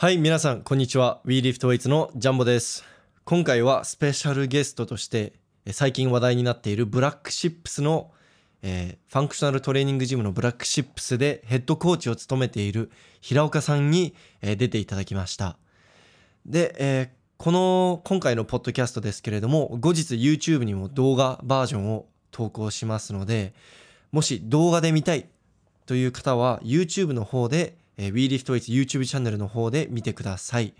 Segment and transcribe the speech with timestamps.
[0.00, 1.20] はい皆さんこんにちは。
[1.26, 2.84] WeLiftWeights のジャンボです。
[3.26, 5.34] 今回はスペシャルゲストとして
[5.72, 8.10] 最近話題になっているブラックシップスの、
[8.62, 12.90] えーファンクショナルトレーニングジムのブラックシップスでヘッドコーチを務めている
[13.20, 15.58] 平岡さんに、えー出ていただきました。
[16.46, 23.52] で、えーこの今回のポッドキャストですけれども後日 YouTube にも動画バージョンを投稿しますので
[24.12, 25.28] もし動画で見たい
[25.84, 30.72] という方は YouTube の方で、えー、WeLiftWeights YouTube チャンネルの方で見てください。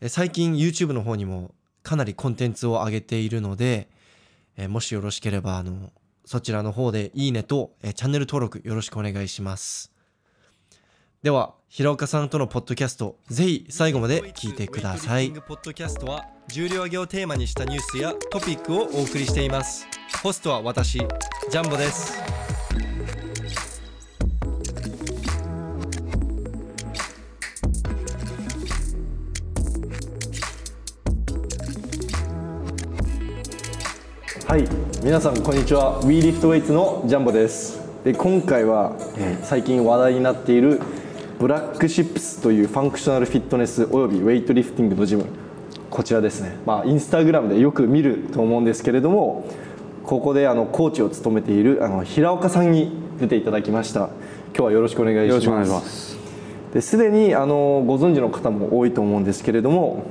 [0.00, 3.88] え最近 YouTube の方にもかなりコンテンツを上げているので、
[4.56, 5.92] えもしよろしければあの
[6.24, 9.92] そちらの方でいいねと、えチャンネル登録よろしくお願いします。
[11.22, 15.30] では平岡さんとのポッドキャストぜひ最後まで聞いてください。
[15.30, 19.86] ポッドキャストは重量挙げをテーマにしたニュースやトピックをお送りしています。
[20.22, 22.47] ホストは私ジャンボです。
[34.48, 34.64] はい、
[35.04, 36.00] 皆さんこんにちは。
[36.04, 37.82] WeLiftWeights のジャンボです。
[38.02, 40.80] で、今回は、えー最近話題になっている
[41.38, 45.26] Black Ships というファンクショナルフィットネスおよびウェイトリフティングのジム。
[45.90, 46.56] こちらですね。
[46.64, 49.44] まあインスタグラムでよく見ると思うんですけれども、
[50.02, 52.90] ここであのコーチを務めているあの平岡さんに
[53.20, 54.08] 出ていただきました。
[54.54, 56.16] 今日はよろしくお願いします。
[56.72, 60.04] ですでにあのご存知の方も多いと思うんですけれども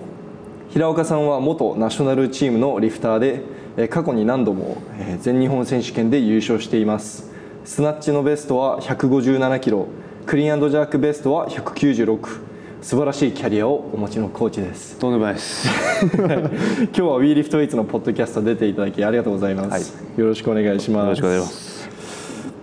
[0.69, 7.29] 平岡さんは元ナショナルチームのリフターでえー過去に何度もえー全日本選手権で優勝しています。
[7.63, 9.87] スナッチのベストは157キロ。
[10.25, 12.39] クリーンジャークベストは196
[12.81, 14.97] 素晴らしいキャリアをお持ちのコーチです。
[14.97, 15.69] とんでもないです。
[16.07, 21.03] 今日は WeLiftWeights のポッドキャスト出ていただきありがとうございます、よろしくお願いします。
[21.03, 21.89] よろしくお願いします。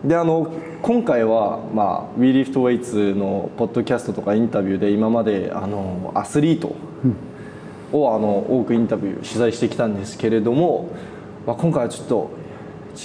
[0.05, 0.49] であの
[0.83, 6.75] 今回は、まあ、WeLiftWeights のポッドキャストとかインタビューで今まであのアスリート
[7.95, 10.91] をあの多くインタビュー取材してきたんですけれども、
[11.47, 12.31] まあ、今回はちょっと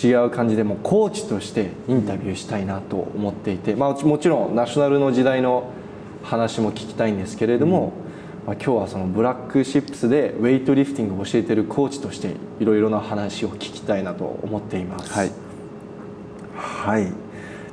[0.03, 5.71] 違う感じでもうコーチとしてインタビューしたいなと思っていて、まあ、もちろんナショナルの時代の
[6.23, 7.93] 話も聞きたいんですけれども、
[8.45, 15.11] まあ、今日はそのブラックシップスでウェイトリフティングを教えているコーチとしていろいろな話を聞きたいなと思っています。
[15.11, 15.31] はい。
[16.55, 17.11] はい、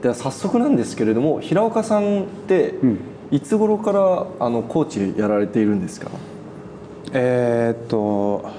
[0.00, 2.98] では早速なんですけれども平岡さんってん
[3.32, 6.10] いつ頃からあのコーチやられているんですか、
[7.18, 8.50] えーっと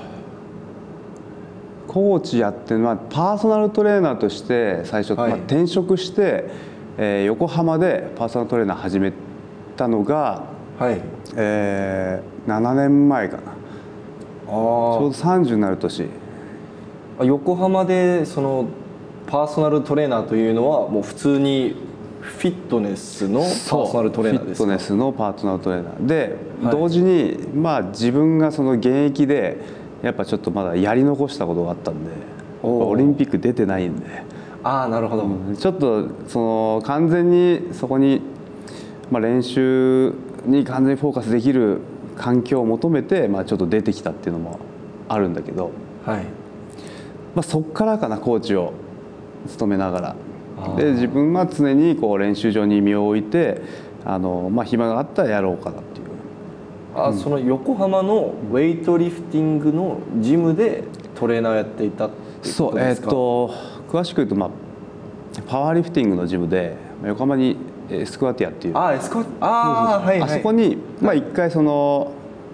[1.87, 5.29] コーチやってるのはパーソナルトレーナーとして最初、はい。
[5.29, 6.49] まあ転職して、
[6.97, 9.13] えー横浜でパーソナルトレーナー始め
[9.75, 10.45] たのが、
[10.79, 11.01] はい。
[11.35, 13.43] えー7年前かな。
[13.43, 16.07] ちょうど30になる年。
[17.19, 18.67] あ横浜でその
[19.27, 21.75] パーソナルトレーナーというのはもう普通に
[22.27, 23.47] フィットネスのパー
[23.87, 24.65] ソナルトレーナーですか？
[24.65, 26.05] フィットネスのパーソナルトレーナー。
[26.05, 26.71] で、はい。
[26.71, 29.57] 同時にまあ自分がその現役で
[30.03, 32.11] やっぱちょっとまだやり残したことがあったんで
[32.61, 34.05] オリンピック出てないんで、
[34.63, 38.21] ああなるほど、ちょっとその完全にそこに、
[39.09, 40.13] まあ、練習
[40.45, 41.79] に完全にフォーカスできる
[42.17, 44.59] 環境を求めて、まあ、ちょっと出てきたっていうのも
[45.07, 45.71] あるんだけど、
[46.05, 46.23] はい。
[47.35, 48.73] まあ、そこからかなコーチを
[49.47, 50.15] 務めながら
[50.77, 53.61] で自分は常にこう練習場に身を置いて
[54.03, 56.07] あの、まあ、暇があったらやろうかなっていう。
[56.95, 62.09] あ、その横浜のウェイトリフティングのジムでトレーナーをやっていたっ
[62.41, 63.51] てそうえーっこ
[63.87, 64.49] と詳しく言うと、まあ、
[65.47, 67.57] パワーリフティングのジムでまあ横浜に
[67.89, 68.77] えースクワティアっていう。
[68.77, 70.29] あエスコああはいはい。
[70.29, 72.13] あそこにまあ一回その、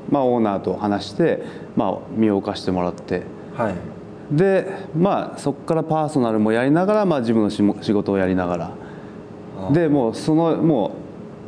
[0.09, 1.43] まあ、オーナーと話して、
[1.77, 3.23] まあ、身を置かしてもらって。
[3.55, 3.92] はい
[4.35, 4.67] で
[4.97, 10.91] まあそこからパーソナルもやりながら、まあ、自分の仕事をやりながあらでもうそのも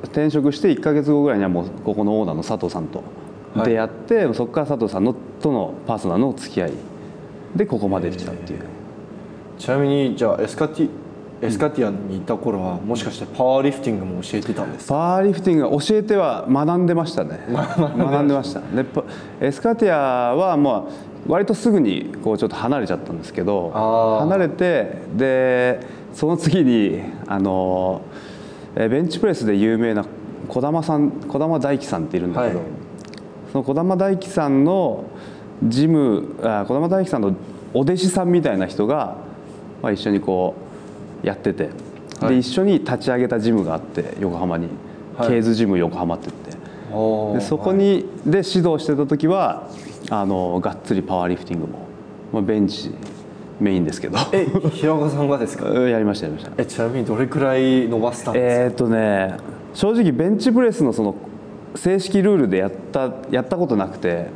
[0.03, 3.03] う転職して1か月後ぐらいにはもうここのオーナーの佐藤さんと
[3.55, 3.69] はい。
[3.69, 6.73] 出会って、そこから佐藤さんのとのパーソナルの付き合い。
[7.55, 8.59] でここまで来たっていう。
[9.57, 10.89] ちなみにじゃあエスカティ
[11.41, 14.93] エスカティアンにいた頃はもしかしてパワーリフティングも教えてたんですか？
[14.93, 17.39] パワーリフティングは教えては学んでましたね。
[17.49, 18.59] 学んでました。
[18.59, 19.03] でパ
[19.39, 20.83] エスカティアはまあ
[21.27, 23.71] 割とすぐにこうちょっと離れちゃったんですけど
[24.19, 25.79] 離れてで
[26.13, 28.01] その次にあの
[28.75, 30.05] えベンチプレスで有名な
[30.47, 32.67] 児玉さん児玉大樹さんっているんだけど、はい。
[33.51, 35.05] その児玉大樹さんの
[35.63, 37.35] ジムあ児玉大樹さんの
[37.73, 39.17] お弟子さんみたいな人が、
[39.81, 40.55] まあ、一緒にこ
[41.23, 41.69] うやってて、
[42.19, 42.29] はい。
[42.29, 44.67] で一緒に立ち上げたジムがあって横浜に、
[45.17, 45.29] はい。
[45.29, 46.55] ケーズジム横浜って言って。
[47.33, 49.69] でそこにで指導してた時は
[50.09, 51.79] あのがっつりパワーリフティングも、
[52.33, 52.91] まあ、ベンチ
[53.59, 54.17] メインですけど。
[54.31, 55.67] え平岡さんがですか？
[55.89, 56.51] やりましたやりました。
[56.57, 58.31] えちなみにどれくらい伸ばした？
[58.31, 59.37] んですか、えーっとね
[59.73, 61.15] 正直ベンチプレスのその
[61.75, 64.27] 正式ルールでやったやったことなくて。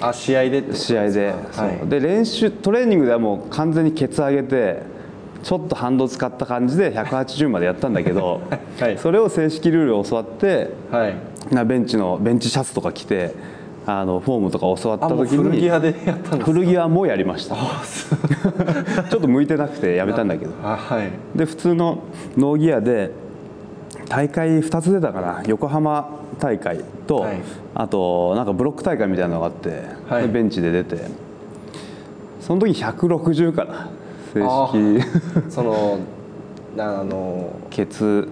[0.00, 1.88] あ試合で試合で,、はい。
[1.88, 4.80] で練習トレーニングではもう完全にケツ上げて
[5.42, 8.40] ちょっと反動使った感じで180までやったんだけど、
[8.80, 8.98] はい。
[8.98, 11.14] それを正式ルールを教わってはい。
[11.54, 13.34] なベンチのベンチシャツとか着て
[13.84, 16.44] あのフォームとか教わった時に古着屋でやったんですか？
[16.44, 17.56] 古着屋もやりました。
[19.10, 20.52] ちょっと向いてなくてやめたんだけど。
[20.62, 21.10] あ はい。
[21.36, 21.98] で普通の
[22.36, 23.10] ノーギアで
[24.08, 26.08] 大会2つ出たかな横浜
[26.38, 27.40] 大会と、はい。
[27.74, 30.22] あとなんかブロック大会みたいなのがあって、はい。
[30.22, 30.98] でベンチで出て
[32.40, 33.88] その時160かな
[34.34, 35.02] 正あ式ー。
[35.50, 35.98] その
[36.76, 38.28] なあのケツ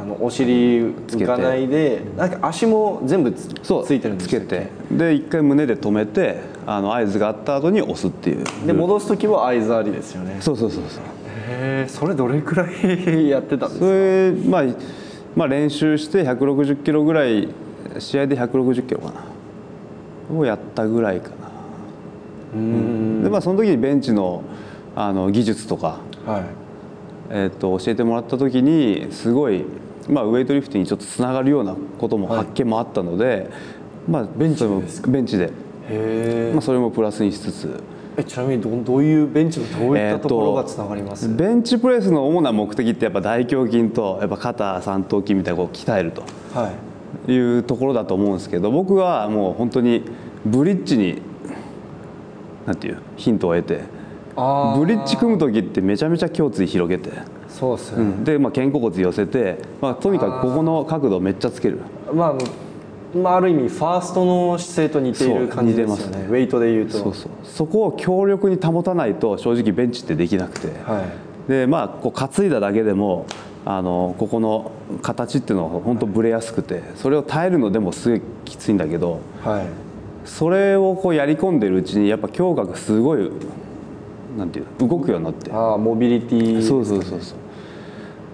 [0.00, 4.68] あのお尻浮かないでなんか足も全部つそうついてるんですつけて。
[4.90, 8.44] で一回胸で止めてあの合図があった後に押すっていう。
[8.66, 10.38] で戻す時は合図ありですよね。
[10.40, 11.02] そうそうそうそう。
[11.48, 14.64] へえそれどれくらいやってたんですそれ、まあ、
[15.34, 17.48] まあ練習して160キロぐらい
[17.98, 19.24] 試合で160キロかな。
[20.36, 21.34] をやったぐらいかな。
[22.54, 23.22] うん。
[23.22, 24.42] でまあその時にベンチの
[24.94, 26.42] あの技術とか、はい。
[27.28, 29.64] えー、と教えてもらった時にすごい、
[30.08, 33.50] まあ、ウェイトリフティにちょっとつながるようなこともはい発見もあったので、
[34.08, 34.70] まあ、ベンチで
[35.08, 35.50] ベンチで、
[36.52, 37.82] まあ、それもプラスにしつつ。
[38.18, 46.22] えちなみにどどういうベンチのどういったところがつながります、ベンチプレスの主な目的ってやっぱ大胸筋とやっぱ肩三頭筋みたいなこう鍛えると。
[46.54, 46.70] は
[47.28, 47.32] い。
[47.32, 50.02] いうところだと思うんですけど僕はもう本当に
[50.44, 51.22] ブリッジに
[52.66, 53.96] なんていうヒントを得て。
[54.36, 57.10] ブリッジ組む時ってめちゃめちゃ胸椎広げて、
[57.58, 58.24] そうですね、うん。
[58.24, 61.80] で、まあ、肩甲骨寄せて、まあ、とにかくここの角度をめっちゃつける。
[62.12, 62.34] まあ
[63.16, 66.26] まあ、ある意味ファーストの姿勢と似ている感じですよ似てますね。
[66.28, 66.98] ウェイトでいうと。
[66.98, 67.30] そうそう。
[67.44, 71.00] そこを強力に保たないと正直ベンチってできなくて、は
[71.48, 71.50] い。
[71.50, 73.26] でまあこう担いだだけでも
[73.64, 74.72] あのここの
[75.02, 79.66] 形っていうのは本当ブレやすくてそれを耐えるのでもすごいきついんだけどはい。
[80.28, 83.30] それをこうやり込んでるうちにやっぱ胸郭すごい
[84.36, 85.52] なんていうの動くようになって。
[85.52, 87.38] ああモビリティそうそうそうそう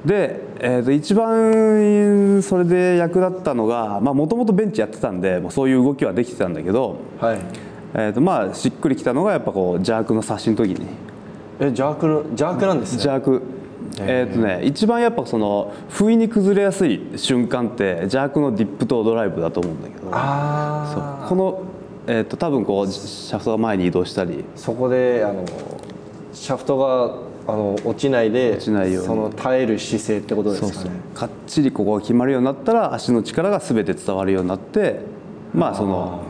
[0.05, 7.39] で、えー、と一番それで役立ったのがもともとベンチやってたんでもうそういう動きはできてたんだけど、はい。
[7.95, 10.87] えー、とまあしっくりきたのがやっぱこうジャークの差しの時に。
[11.61, 13.03] えジャークのジャークなんですね。
[13.03, 13.21] ジャー。
[13.21, 13.43] ク
[13.99, 20.09] えーとね、一番やっぱその不意に崩れやすい瞬間ってジャークのディップとドライブだと思うんだけど。
[20.13, 21.29] あそう。
[21.29, 21.63] この、
[22.07, 24.45] えー、と多分こうシャフトが前に移動したり。
[24.57, 25.45] そこであの
[26.33, 30.73] シャフトがあの落ちないで落ちないよその耐える姿勢ってことですかね。
[30.75, 30.93] そうそう。
[31.15, 35.01] かっちりここが決まるようになったら足の力が全て伝わるようになって
[35.53, 36.23] まあその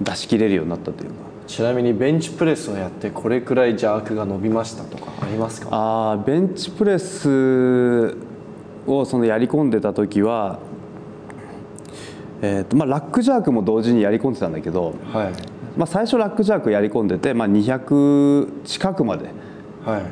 [0.00, 1.14] 出し切れるようになったというか。
[1.46, 5.68] ちなみにベンチプレスをやってこれくらいジャークが伸びましたとかありますか？
[5.70, 8.16] あーベンチプレス
[8.88, 10.58] をそのやり込んでた時は、
[12.42, 15.32] えーとまあ、ラックジャークも同時にやり込んでたんだけど、はい。
[15.76, 19.26] まあ、最初ラックジャークやり込んでて、まあ、200近くまで
[19.84, 20.02] はい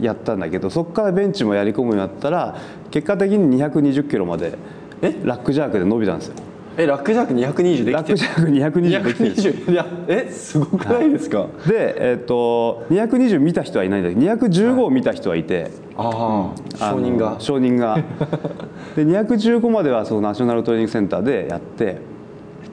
[0.00, 2.56] やったんだけどそこからベンチもやり込むようになったら
[2.90, 4.56] 結果的に220キロまで
[5.02, 5.14] え？
[5.24, 6.34] ラックジャークで伸びたんですよ。
[6.74, 9.54] えラックジャーク220でラッきてクジャーク220できてる。
[9.66, 16.50] 220いやえすごくないですか、で、えー、と220見た人はいないんだけど215を見た人はいて、あ
[16.80, 17.36] あ承認が。
[17.40, 17.98] 承認が。
[18.96, 21.96] で215まではそのナショナルトレーニングセンターでやって。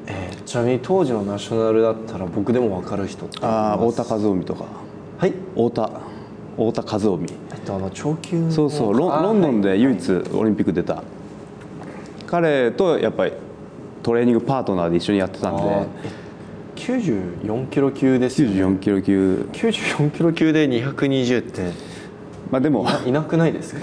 [0.07, 4.01] えーちなみに当時のナショナルだったら僕でも分かる人ってあーいます？
[4.01, 4.65] 太田和臣とか。
[5.19, 5.33] はい。
[5.53, 5.91] 太田
[6.59, 7.25] 太田和臣。
[7.51, 8.51] えっとあの長級の。
[8.51, 9.61] そうそうロロンドンはい。
[9.63, 11.03] で唯一オリンピック出た、
[12.27, 13.33] 彼とやっぱり
[14.03, 15.63] トレーニングパートナーで一緒にやってたんで。
[15.63, 16.29] あーえ
[16.75, 18.55] 94キロ級ですよね。
[18.63, 19.49] 94キロ級。
[19.51, 21.71] 94キロ級で220って。
[22.49, 22.87] まあでも。
[23.05, 23.81] いなくないですか？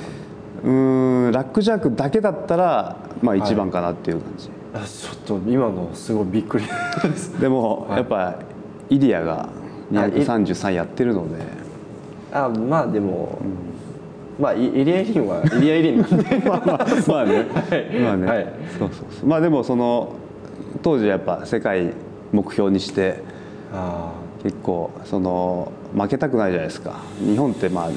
[0.65, 6.65] うーんラックジャークだけだったらまあ一番かなっていう感じ、あちょっと今のすごいびっくり
[7.03, 7.39] です。
[7.39, 7.99] でも、はい。
[7.99, 8.37] やっぱ
[8.89, 9.51] イリアが
[9.93, 11.45] 233やってるので
[12.45, 13.39] あまあでも、
[14.39, 15.93] まあイイリア・イリンはなんで
[16.45, 17.43] まあまあまあね、は
[17.77, 18.47] いまあね、はい。
[18.79, 19.27] そうそうそう。
[19.27, 20.13] まあでもその
[20.83, 21.95] 当時やっぱ世界
[22.33, 23.23] 目標にして
[23.73, 24.13] あ
[24.43, 27.01] 結構その負けたくないじゃないですか。
[27.21, 27.91] 日本ってまああ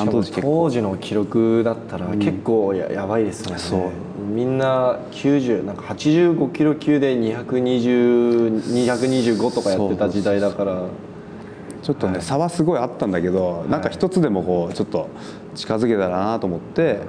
[0.00, 3.58] あの当時当時の記録だったら結構や,、やばいですよね。
[3.58, 3.80] そう。
[4.32, 10.82] みんな90なんか85キロ級で220225とかやってた時代だから
[11.84, 15.10] ちょっとね、差はすごいあったんだけど、なんか一つでもこうちょっと
[15.54, 17.00] 近づけたらなと思って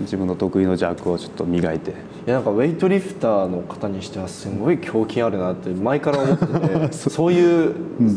[0.00, 1.92] 自分の得意のジャークをちょっと磨いて。
[1.92, 1.94] い
[2.26, 6.46] やなんかウェイトリフターの方にしてはすごい胸筋あるなって前から思って
[6.88, 7.32] て そう。
[7.32, 7.74] いう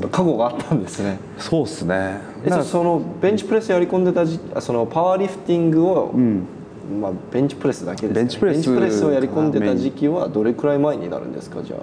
[0.09, 2.17] 過去があったんですね、そうっすね。
[2.43, 6.47] えじゃあそのベンチプレスやり込んでたじそのパワーリフティングをうん。
[7.01, 8.45] まあ、ベンチプレスだけです、ね、ベンチプ
[8.79, 11.79] レスをやり込んでた時期はどれくらい前になるんですかじゃあ。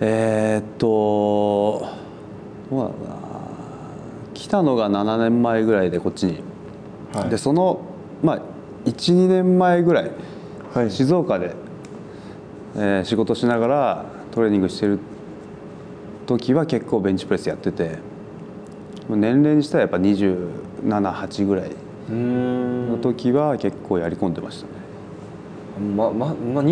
[0.00, 2.05] えー、っと
[2.70, 3.16] どうだろうな
[4.34, 6.40] 来たのが7年前ぐらいでこっちに、
[7.12, 7.30] はい。
[7.30, 7.80] でその
[8.22, 8.40] まあ
[8.84, 10.10] 12年前ぐらい、
[10.74, 10.90] はい。
[10.90, 11.54] 静岡で、
[12.76, 14.98] えー仕事しながらトレーニングしてる
[16.26, 17.98] 時は結構ベンチプレスやってて
[19.08, 21.70] 年齢にしたらやっぱ278ぐらい
[22.10, 22.88] うん。
[22.90, 24.72] の時は結構やり込んでましたね、
[25.96, 26.62] ままま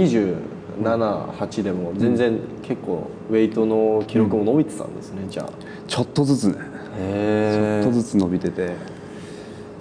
[0.82, 5.48] 278でも全然結構ウェイトの記録も伸びてたんですね、じゃあ。
[5.86, 6.56] ちょっとずつね。
[6.98, 8.94] へちょっとずつ伸びてて。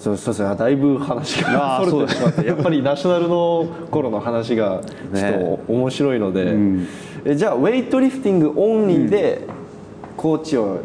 [0.04, 4.82] そうそうそうだいぶ話がそれてしまってやっぱりナショナルの頃の話が
[5.16, 6.88] ちょっと面白いので、うん。
[7.24, 9.48] えじゃあウェイトリフティングオンリーで
[10.18, 10.82] コーチを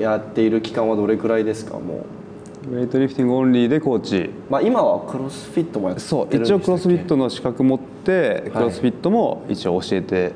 [0.00, 2.04] やっている期間はどれくらいですかもう、
[2.64, 4.30] ウェイトリフティングオンリーでコーチ。
[4.48, 10.32] まあ、今はクロスフィットもやってそう一応クロスフィットの資格持ってクロスフィットも一応教えて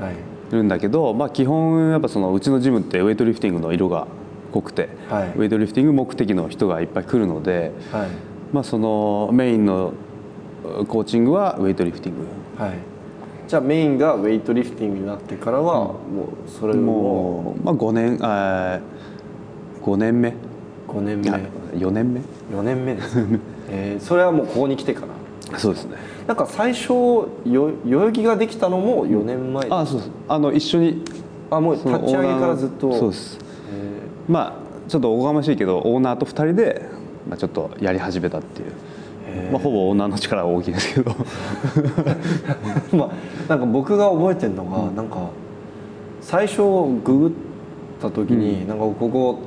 [0.00, 0.14] はい。
[0.52, 4.06] るんだけど、まあ、基本やっぱそのうちのジムってウェイトリフティングの色が
[4.52, 5.28] 濃くて、はい。
[5.30, 8.08] ウェイトリフティング目的の人がいっぱい来るので、はい。
[8.52, 9.94] まあ、そのメインの
[10.86, 12.26] コーチングはウェイトリフティング。
[12.62, 12.78] はい。
[13.48, 15.94] じゃあメインがウェイトリフティングになってからはも
[16.46, 20.34] うそれももう、まあ、5年あー5年目。
[20.88, 21.30] 5年目
[21.74, 22.20] 4年目
[22.52, 23.18] ？4年目です、
[23.70, 25.02] えーそれはもうここに来てか
[25.52, 25.58] ら？
[25.58, 25.96] そうですね。
[26.26, 30.10] なんか最初よ代々木ができたのも4年前あそうです。
[30.28, 31.02] あの一緒に
[31.50, 32.92] あもう立ち上げからずっと？
[32.98, 33.38] そうです。
[33.72, 36.82] えまあちょっとおこがましいけどオーナーと2人で、
[37.28, 41.10] まあ、ちょっとやり始めたっていう、まあ、ほぼオーナーの力が大きいですけど。
[41.10, 43.10] ー まあ
[43.48, 45.16] なんか僕が覚えてるのが、なんか
[46.20, 46.62] 最初
[47.04, 47.30] ググっ
[48.00, 49.38] た時に、なんかここ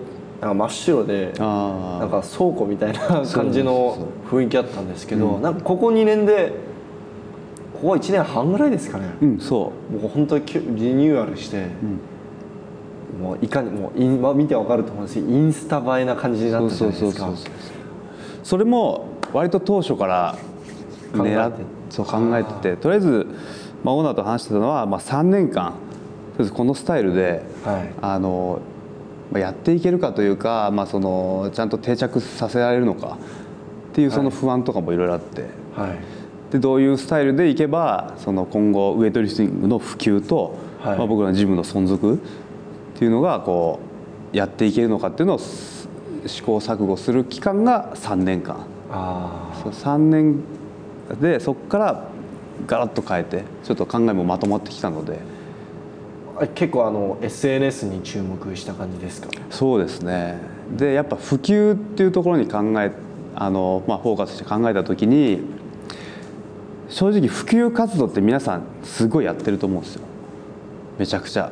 [0.41, 6.53] なんか真っ白であなんか倉庫みたいな感じの雰囲気あったんですけど、なんかここ2年で
[7.74, 11.67] ここ1年半ぐらいですかね、うんそもう本当にリニューアルして、
[13.20, 17.51] もういかにもうイン、まあ、見てわかると思うんですけどインスタ映えな感じになうったじゃそうないですか。
[18.44, 20.38] それも割と当初から
[21.15, 21.36] 考えて。
[21.36, 21.53] 狙っ
[21.89, 23.25] そう考えててとりあえず、
[23.84, 25.74] まあ、オーナーと話してたのは、まあ、3年間
[26.53, 27.94] このスタイルで、はい。
[28.01, 28.76] あのまあ
[29.34, 33.17] やっていけるかというか、まあ、そのちゃんと定着させられるのか
[33.91, 35.46] っていうその不安とかもいろいろあって。
[35.75, 35.98] はい。
[36.51, 40.98] でどういうスタイルでいけばその今後ウエイトリフティングの普及と、はい。
[40.98, 42.17] まあ、僕らのジムの存続っ
[42.96, 43.79] ていうのがこ
[44.34, 45.89] うやっていけるのかっていうのをす
[46.25, 48.65] 試行錯誤する期間が3年間。
[48.89, 50.41] あそう3年
[51.19, 52.03] でそこから
[52.65, 55.19] ガラッと変えてちょっと考えもまとまってきたので。
[55.19, 55.37] あ
[56.53, 59.29] 結構あの SNS に注目した感じですか？
[59.50, 60.39] そうですね。
[60.77, 62.91] でやっぱ普及っていうところに考え
[63.36, 65.41] あの、まあ、フォーカスして考えた時に
[66.89, 70.01] 正直普及活動って皆さんすごいやってると思うんですよ。
[71.00, 71.51] めちゃくちゃ。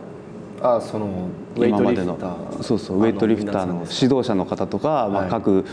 [0.62, 2.18] あそのウェイトリフタ今までの。
[2.60, 5.30] ーそうそうウェイトリフターの指導者の方とか、まあ、はい。
[5.30, 5.66] 各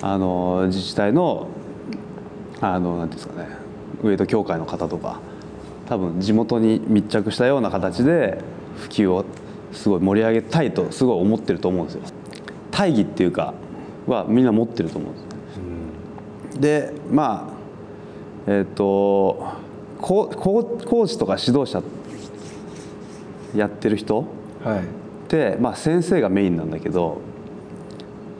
[0.00, 1.48] あの自治体の
[2.60, 3.48] あのなんですかね
[4.02, 5.20] ウェイト協会の方とか
[5.88, 8.38] 多分地元に密着したような形で
[8.78, 9.24] 普及を
[9.72, 12.02] すごい盛り上げたいとすごい思ってると思うんですよ。
[12.70, 13.54] 大義っていうか
[14.06, 17.52] はみんな持ってると思うんですねでま
[18.46, 19.56] あえっ、と
[20.00, 21.82] コーチとか指導者
[23.54, 24.24] やってる人
[24.62, 24.80] はい。
[24.80, 24.82] っ
[25.28, 27.20] て、まあ、先生がメインなんだけど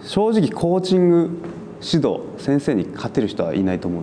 [0.03, 1.31] 正直コーチング
[1.83, 4.03] 指導先生に勝てる人はいないと思う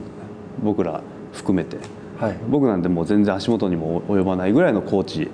[0.64, 1.02] 僕ら
[1.34, 1.78] 含めて。
[2.18, 2.38] はい。
[2.48, 5.30] 僕なんてもう全然足元にも及ばないぐらいのコーチ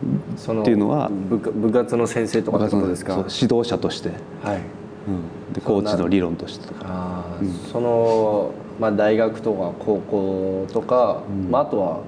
[0.00, 3.14] っていうのは部活の先生とかってことですか？
[3.14, 4.10] そう指導者として、
[4.42, 4.60] はい。
[5.08, 7.24] うん、でコーチの理論としてとか。
[7.72, 12.00] その、まあ、大学とか高校とか、まあ、あとは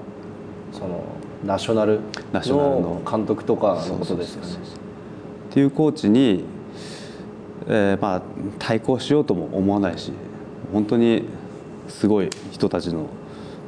[0.71, 1.03] その
[1.45, 1.99] ナショナル
[2.31, 3.01] ナショナルの。
[3.01, 4.47] の監督とかのことですよね。
[4.47, 4.75] そうそうそうそう。
[5.49, 6.45] っていうコーチに、
[7.67, 8.21] えーまあ、
[8.57, 10.13] 対抗しようとも思わないし
[10.71, 11.25] 本当に
[11.89, 13.07] すごい人たちの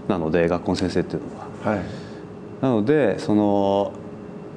[0.08, 1.75] なので学校の先生っていうのは。
[1.75, 1.84] はい。
[2.62, 3.92] なのでその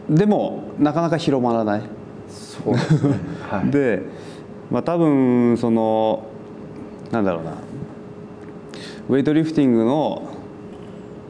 [0.09, 1.83] でもなかなか広まらない。
[2.29, 3.19] そうですね。
[3.49, 3.71] はい。
[3.71, 4.03] で、
[4.71, 6.27] まあ、多分その
[7.11, 7.53] なんだろうな。
[9.09, 10.29] ウェイトリフティングの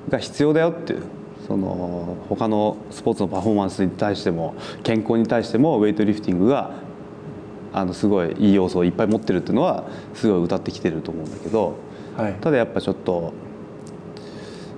[0.09, 1.03] が必要だよっていう。
[1.47, 6.73] その他のスポーツのパフォーマンスに対しても健康に対してもウェイトリフティングが
[7.73, 11.77] あのすごいいい要素をいっぱい持ってるっていうのはすごい歌ってきてると思うんだけど。
[12.17, 12.35] はい。
[12.41, 13.33] ただやっぱちょっと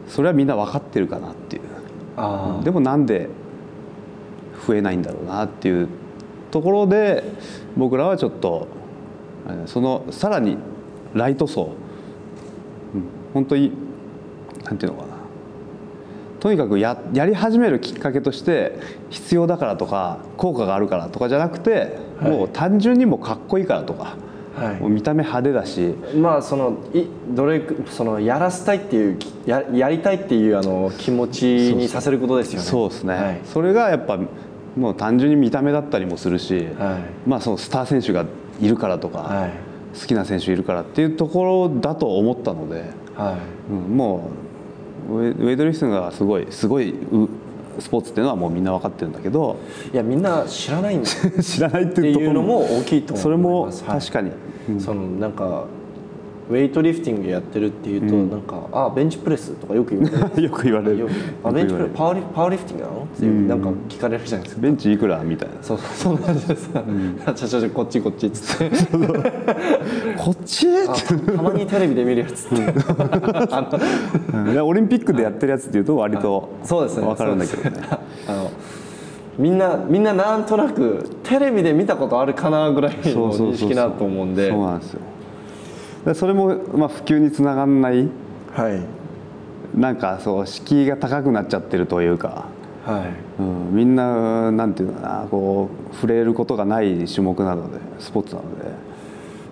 [0.09, 1.63] それはみんな分かってるかなっていう。
[2.65, 3.29] でもなんで
[4.69, 5.89] 増えないんだろうなっていう
[6.51, 7.25] ところで
[7.75, 8.69] 僕らはちょっと
[9.49, 10.59] えーそのさらに
[11.15, 11.73] ライト層
[13.33, 13.73] 本当に
[14.65, 15.19] なんていうのかな。
[16.41, 18.79] とにかくややり始めるきっかけとして
[19.11, 22.31] 必要だからとか効果があるからとかじゃなくて、はい。
[22.31, 24.17] もう単純にもうかっこいいからとか、
[24.55, 24.81] はい。
[24.81, 25.95] もう見た目派手だし。
[26.17, 32.67] まあそのいどれそのやらせたいっていうきややりたいっていうあの気持ちにさせることですよね。
[32.67, 33.41] そうですね、はい。
[33.45, 34.19] それがやっぱ
[34.79, 37.29] もう単純に見た目だったりもするし、はい。
[37.29, 38.25] まあそのスター選手が
[38.61, 39.51] いるからとか、はい。
[39.99, 42.85] 好きな選手いるからっていうところだと思ったので、
[43.17, 43.37] は
[43.69, 43.73] い。
[43.73, 44.31] うん、も
[45.11, 47.29] うウェイトリフティングがすごいすごいう
[47.81, 49.59] スポーツっていうのはもうみんな分かってるんだけど
[49.93, 53.23] いやみんな知らないんだっ 知らないってていうところも大きいと思います。
[53.23, 54.31] それもはい確かに、
[54.69, 54.81] うん。
[54.81, 55.65] そのなんか
[56.51, 58.31] ウェイトリフティングやってるっていうと、うん。
[58.31, 60.43] なんかあベンチプレスとか よく言われる。
[60.43, 61.07] よく言われる。
[61.45, 63.03] あベンチプレスパワーリパワーリフティングなの？
[63.03, 64.63] ってなんか聞かれるじゃないですか。
[64.63, 65.55] ベンチいくらみたいな。
[65.61, 66.71] そうそうそうなんです。
[66.73, 66.83] さ、
[67.35, 68.71] ちょちょちょこっちこっちっつって。
[70.17, 70.67] こっち？
[70.89, 72.73] あたたまにテレビで見るやつって。
[74.61, 77.05] オリンピックでやってるやつっていうと割とそうですね。
[77.07, 77.77] 分かるんだけどね。
[78.27, 78.51] あの
[79.39, 83.03] みんなみんななんとなくテレビで見たことあるかなぐらいの
[83.33, 84.51] 認識だと思うんで。
[84.51, 85.01] そうなんですよ
[86.09, 88.09] でそれも、まあ、普及につながんない
[88.55, 89.79] はい。
[89.79, 92.47] なんかそう敷居が高くなっちゃってるというか、
[92.87, 93.05] は
[93.39, 93.43] い。
[93.43, 98.89] うん、みんななんていうのかなこう触れることがない種目なのでスポーツなので。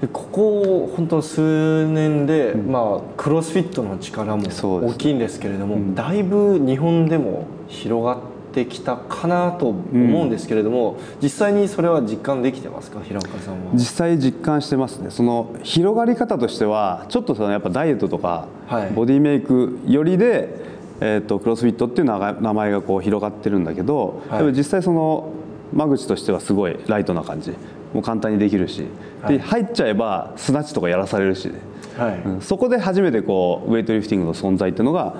[0.00, 8.18] でここ本当数年で、まあ、クロスフィットの力も大きいんですけれども、だいぶ日本でも広がっ
[8.56, 13.00] てきたかなと思うんですけれども、実際にそれは実感できてますか？
[13.02, 13.72] 平岡さんは。
[13.74, 15.10] 実際実感してますね。
[15.10, 18.90] その広がり方としてはちょっとそのやっぱダイエットとか、はい。
[18.92, 20.56] ボディメイクよりで、
[21.00, 24.38] えー、とクロスフィットっていう名前がこう広がってるんだけど、はい。
[24.38, 25.30] でも実際その
[25.74, 27.50] 間口としてはすごいライトな感じ。
[27.92, 28.86] もう簡単にできるし、
[29.22, 29.38] はい。
[29.38, 31.50] で入っちゃえばスナッチとかやらされるし、
[31.96, 32.18] はい。
[32.20, 32.40] うん。
[32.40, 35.14] そこで初めてこうウェイトリフティングの存在っていうのが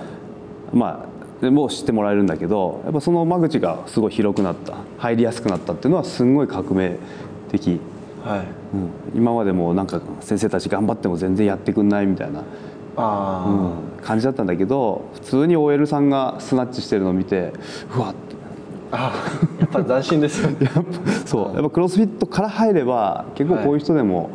[0.72, 4.74] まあもう知ってもらえるんだけどやっぱその間口がすごい広くなった。
[4.98, 6.96] 入りやすくなったっていうのはすんごい革命
[7.50, 7.80] 的。
[8.24, 8.40] はい。
[8.74, 12.42] うん、今までもなんか先生たち頑張っても全然やってくんないみたいな、
[12.96, 13.44] あ
[13.98, 14.04] うん。
[14.04, 17.52] 感じだったんだけど普通に OL さんがスナッチしてるのを見て
[17.94, 18.36] うわって。
[18.92, 20.56] ああやっぱり斬新ですよね。
[20.74, 21.54] やっぱそう。
[21.54, 24.30] やっぱクロスフィットから入れば結構こういう人でも、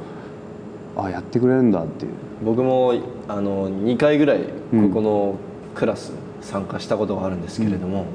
[0.98, 2.12] あやってくれるんだっていう。
[2.44, 2.94] 僕も
[3.28, 4.90] あの2回ぐらいこうん。
[4.92, 5.36] この
[5.74, 8.06] クラス参加したことがあるんですけれども、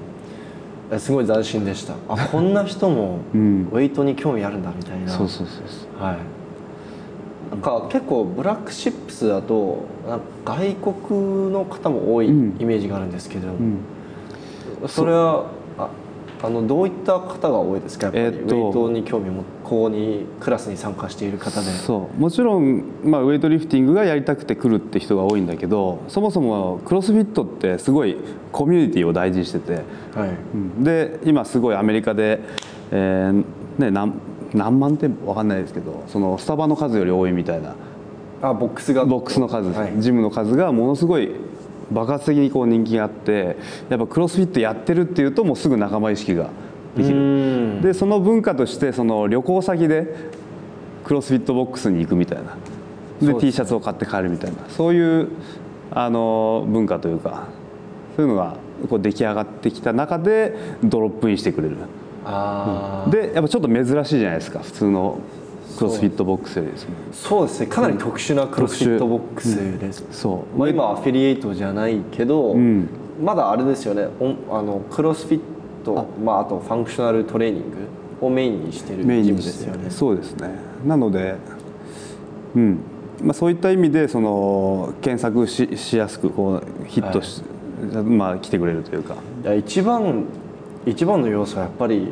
[0.91, 1.95] えすごい斬新でした。
[2.09, 3.69] あこんな人もウうん。
[3.73, 5.53] ェイトに興味あるんだみたいな、そうそうそ
[6.01, 6.17] うはい。
[7.51, 9.85] なんか結構ブラックシップスだと
[10.45, 12.57] 外国の方も多いイうん。
[12.67, 13.79] メージがあるんですけど、うん。
[14.89, 15.47] それは
[16.47, 18.07] ああのどういった方が多いですか？
[18.07, 21.67] やっウェイトに興味もここにクラスに参加している方で。
[21.67, 22.21] そう。
[22.21, 28.17] もちろん、まあ、ウェイトリフティングがやりたくて来るって人が多いんだけどそもそもクロスフィットってすごい
[28.53, 29.73] コミュニティを大事にしてて。
[30.15, 30.31] はい。
[30.55, 30.85] うん。
[30.85, 32.41] で今すごいアメリカで、
[32.93, 33.45] えー
[33.79, 34.15] ね、何
[34.55, 37.75] 何万店舗わかんないですけどそのスタバの数より多いみたいな。
[38.43, 39.05] あボックスが。
[39.05, 39.95] ボックスの数、はい。
[39.99, 41.31] ジムの数がものすごい
[41.91, 43.57] 爆発的にこう人気があって
[43.89, 46.51] やっぱクロスフィットやってるっていうともうすぐ仲間意識が
[46.97, 47.81] できうるん。
[47.83, 50.15] でその文化としてその旅行先で
[51.05, 52.57] クロスフィットボックスに行くみたいな。
[53.21, 54.59] で T シャツを買って帰るみたいな。
[54.69, 55.29] そういう
[55.91, 57.47] あの文化というか
[58.17, 58.57] そういうのが
[58.89, 61.77] こう出来上がってきた中でドロップインしてくれる。
[62.25, 63.11] あー。
[63.11, 65.19] でやっぱちょっと珍しいじゃないですか普通の
[65.77, 66.95] クロスフィットボックスですね。
[67.13, 67.67] そうですね。
[67.67, 70.59] かなり特殊なクロスフィットボックスです、そう。
[70.59, 72.89] まあ、今はアフィリエイトじゃないけど、うん。
[73.23, 74.09] まだあれですよね。
[74.21, 75.57] おあのクロスフィット
[76.25, 79.89] まあ、あとファンクショナルトレーニングをメインにしてるメインですよね。
[79.91, 80.51] そうですね。
[80.85, 81.37] なので
[82.57, 82.79] うん。
[83.23, 87.43] まあ、そういった意味でその検索ししやすくこうヒットし、
[88.05, 89.15] まあ、来てくれるというか。
[89.45, 90.25] いや一番
[90.87, 92.09] 一番の要素はやっぱり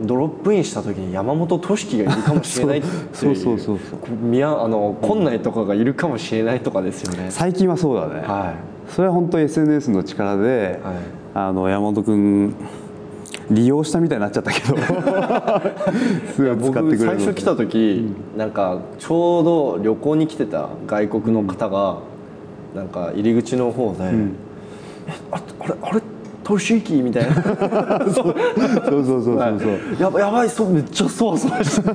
[0.00, 4.16] ドロップインした時に山本俊樹がいるかもしれないっていう そうそうそうそう。
[4.22, 8.54] 宮あの今内とかがいるかもしれないとかですよね、最近はそうだね、は
[8.88, 10.94] それは本当 SNS の力で、はい。
[11.36, 12.54] あの山本君
[13.50, 14.74] 利用したみたいになっちゃったけど。
[16.56, 21.98] 僕最初来た時、なんかちょうど旅行に来てた外国の方が、
[22.74, 24.32] なんか入り口の方で「ん。
[25.06, 26.00] えああれあれ
[26.44, 27.34] 俊之?」みたいな。
[27.34, 28.34] そうそう
[28.84, 30.00] そうそうそう、はい。
[30.00, 31.94] やばやばいそうめっちゃそわそわして。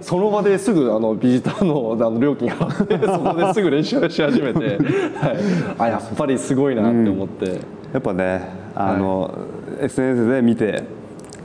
[0.00, 4.78] その場ですぐあのビジターのあの料金払ってそこですぐ練習し始めて、
[5.16, 5.38] はい、
[5.78, 7.60] あやっぱりすごいなって思って、
[7.92, 8.42] やっぱね
[8.74, 9.32] あの、
[9.80, 10.84] SNS で見て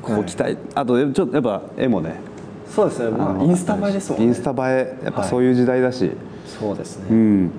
[0.01, 2.19] ここ来たい、あとちょっとやっぱ絵もね。
[2.67, 4.25] そうですね、まあ、のインスタ映えですもんね。
[4.25, 6.11] インスタ映えやっぱそういう時代だし、
[6.45, 7.51] そうですね、うん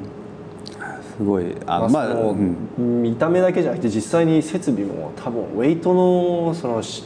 [1.16, 3.02] すごいあまあまあ、うん。
[3.02, 7.04] 見た目だけじゃなくて実際に設備も多分ウェイトのそのし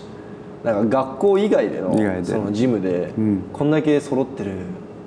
[0.65, 2.25] なんか学校以外での以外で。
[2.25, 3.43] そのジムでうん。
[3.53, 4.53] こんだけ揃ってる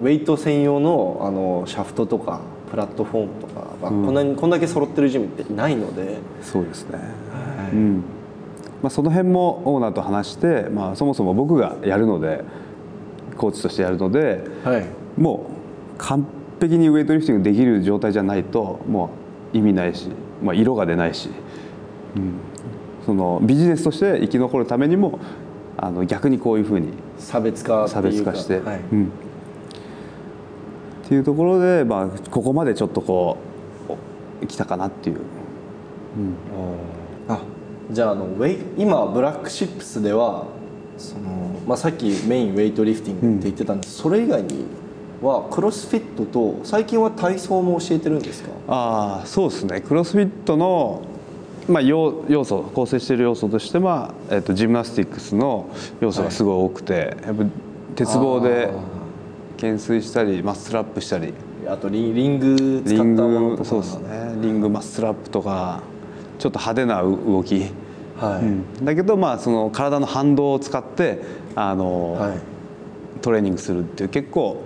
[0.02, 7.72] ウェイト専用のあのシャフトとかプラットフォームとか、こんなにこんだけ揃ってるジムっていないので、そうですね、はい。
[7.74, 8.04] うん。
[8.82, 12.44] まあ、その辺もオーナーと話して、まあ、そもそも僕がやるので
[13.38, 14.86] コーチとしてやるのではい。
[15.18, 15.48] も
[15.96, 16.26] う完
[16.62, 19.10] 璧にウェイトリフティングできる状態じゃないとも
[19.54, 20.10] う意味ないし、
[20.42, 21.30] まあ、色が出ないし、
[22.16, 22.36] うん、
[23.06, 25.20] そのビジネスとして生き残るためにも
[25.78, 28.80] あの逆にこういうふうに差別化差別化して、はい。
[28.92, 29.08] うん、っ
[31.08, 33.38] ていうところで、まあ、ここまでちょっとこ
[34.42, 35.18] う来たかなっていう。
[37.28, 37.42] あ
[37.90, 40.46] じゃああのウェイ今ブラックシップスでは
[40.98, 44.66] その、まあ、さっきメインウェイトリフティングって言ってたんです、それ以外に
[45.22, 48.50] はクロスフィットと最近は体操も教えてるんですか？
[48.68, 49.82] ああそうですね。
[49.82, 51.04] クロスフィットの、
[51.70, 57.44] まあ、要要素構成している要素としては、えっとジムナスティックスの要素がすごい多くて、やっぱ
[57.96, 58.72] 鉄棒で
[59.58, 61.34] 懸垂したりマッスルアップしたり。
[61.68, 63.64] あとリンリング使ったものとか。
[63.64, 64.36] グそうですね。
[64.42, 65.84] リングマッスルアップとか
[66.40, 67.66] ちょっと派手な動き、
[68.18, 68.86] はい、うん。
[68.86, 71.22] だけどまあその体の反動を使って
[71.54, 72.40] あの、はい。
[73.22, 74.64] トレーニングするっていう結構、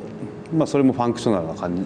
[0.54, 1.84] まあ、それもファンクショナルな感じ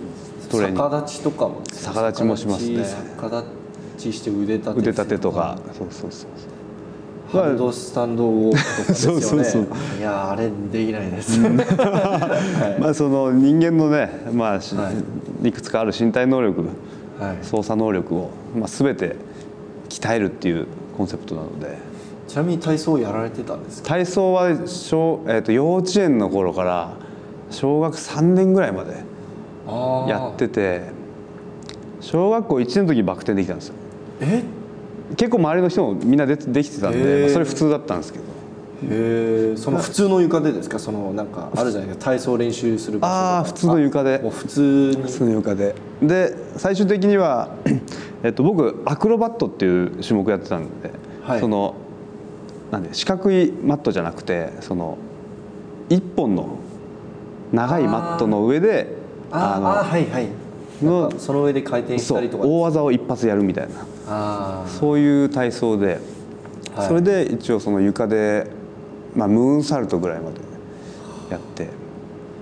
[0.49, 0.81] トレーニング。
[0.81, 2.85] 逆立ちとかも逆立ちもしますね。
[3.21, 3.49] 逆立
[3.97, 5.57] ちして腕立て腕立てとか。
[5.77, 7.41] そうそうそうそう。
[7.41, 9.21] ハンドスタンドウォークとかですよね。
[9.21, 9.67] そうそうそう。
[9.99, 12.81] いやーあれできないです、はい。
[12.81, 14.91] まあ、その人間のね、まあしは
[15.43, 15.47] い。
[15.47, 16.65] い、くつかある身体能力
[17.19, 19.15] はい、操作能力を、まあ、全て
[19.89, 20.67] 鍛えるっていう
[20.97, 21.77] コンセプトなので。
[22.27, 23.89] ちなみに体操やられてたんですか？
[23.89, 26.93] 体操は小、えー、と幼稚園の頃から
[27.49, 29.03] 小学3年ぐらいまで
[30.09, 30.83] やってて
[32.01, 33.73] 小学校1年の時バク転できたんですよ。
[34.21, 34.43] え？
[35.17, 38.25] 結構周りの人もみんなでできてたんで、まあそれ普通だったんですけど。
[38.25, 40.79] へえその普通の床でですか？
[40.79, 42.05] そのなんかあるじゃないですか？
[42.05, 44.19] 体操練習する場所ああ普通の床で。
[44.19, 45.01] もう普通に。
[45.03, 45.75] 普通の床で。
[46.01, 47.49] で最終的には、
[48.23, 50.91] えっと、僕アクロバットっていう種目やってたんで、
[51.23, 51.39] はい。
[51.39, 51.75] その
[52.71, 54.97] なんで四角いマットじゃなくてその
[55.89, 56.59] 一本の
[57.51, 58.87] 長いマットの上で
[59.31, 60.27] あーあーはいはい。
[60.83, 62.45] のその上で回転したりとか。
[62.45, 63.85] 大技を一発やるみたいな。
[64.07, 65.99] あそういう体操で、
[66.75, 66.87] はい。
[66.87, 68.47] それで一応その床で、
[69.15, 70.37] まあ、ムーンサルトぐらいまで
[71.29, 71.63] やって。
[71.65, 71.67] ー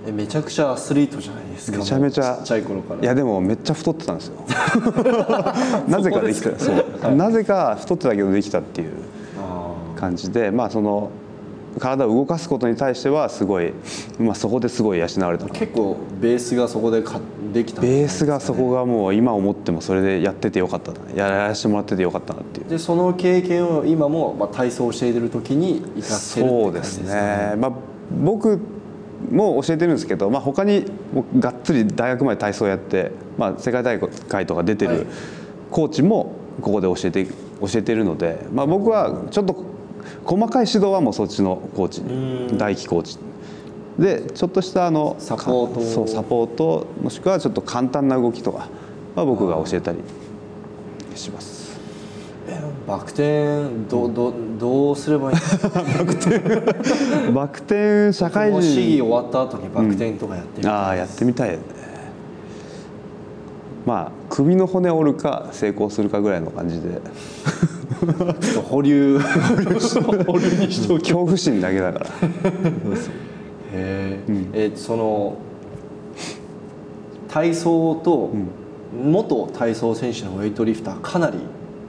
[0.08, 3.00] えめちゃくちゃアスリートじゃないですかめちゃめちゃちっちゃい頃から。
[3.02, 4.34] いやでもめっちゃ太ってたんですよ。
[5.88, 6.58] なぜかできた。
[6.58, 8.92] そう、なぜか太ってたけどできたっていう
[9.40, 11.10] あ感じでまあその
[11.78, 13.72] 体を動かすことに対してはすごい、
[14.18, 17.20] まあ、そこですごい養われたー結構ベースがそこでか
[17.52, 17.80] できた。
[17.80, 20.98] んじゃないベースがそこがもう今思ってもそれでやっててよかったな。
[21.14, 22.68] やらせてもらっててよかったなっていう。
[22.68, 27.06] でその経験を今も、まあ、体操を教えてる時に生かせるってそうで感じですすね。
[27.08, 27.16] か
[27.50, 27.56] ね。
[27.56, 27.72] まあ、
[28.22, 28.58] 僕
[29.30, 30.84] も教えてるんですけど、まあ、他に
[31.38, 34.96] がっつり大学まで体操やって、まあ、世界大会とか出てはい。
[34.98, 35.06] る
[35.70, 39.54] コーチもここで教えて教えてるので、まあ、僕はちょっと
[40.24, 42.58] 細かい指導はもうそっちのコーチうん。
[42.58, 43.18] 大輝コーチ。
[43.98, 45.80] でちょっとしたあのサポート。
[45.80, 48.68] かそうサポートもしくはちょっと簡単な動きとか
[49.16, 49.98] は僕が教えたり
[51.14, 51.58] します。
[52.48, 55.68] えバク転どどどうすればいいんですか
[57.34, 58.62] バク転社会人。
[58.62, 61.62] 終わった後にバク転とかやってみたいああやってみたいよね
[63.88, 67.00] まあ首の骨折るか成功するかぐらいの感じで。
[68.68, 69.18] 保留。
[69.18, 72.06] 保留にしておき恐怖心だけだから。
[72.06, 72.10] へ
[73.72, 74.20] え、
[74.52, 75.38] えその
[77.28, 78.30] 体操と
[78.94, 81.38] 元体操選手のウェイトリフターかなり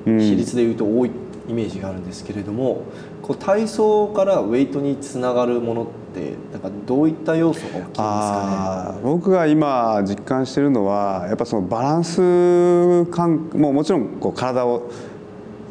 [0.06, 1.12] 比率でいうと多い
[1.50, 2.84] イメージがあるんですけれども、
[3.24, 14.92] こう体操からウェイトにつながるものってなんかどういった要素が大きいんですかあー僕が今実感してるのはやっぱそのバランス感もうもちろんこう体を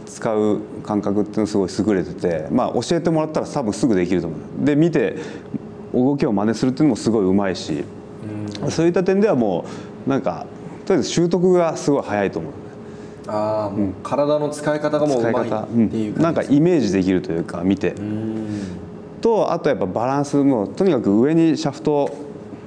[0.06, 4.64] 使う感覚っていうのすごい優れてて、まあ、教えてもらったら多分すぐできると思う。
[4.64, 5.16] で見て
[5.94, 7.84] 動きを真似するっていうのもすごいうまいし、
[8.68, 9.64] そういった点ではも
[10.06, 10.46] うなんか
[10.86, 12.52] とりあえず習得がすごい早いと思う。
[12.52, 12.67] ね
[13.28, 17.92] ああもう体の使い方がもう使いまい方、っていううんなんかイメージできるというか見て。
[17.92, 18.48] うん。
[19.20, 22.10] とあとやっぱバランスもとにかく上にシャフトを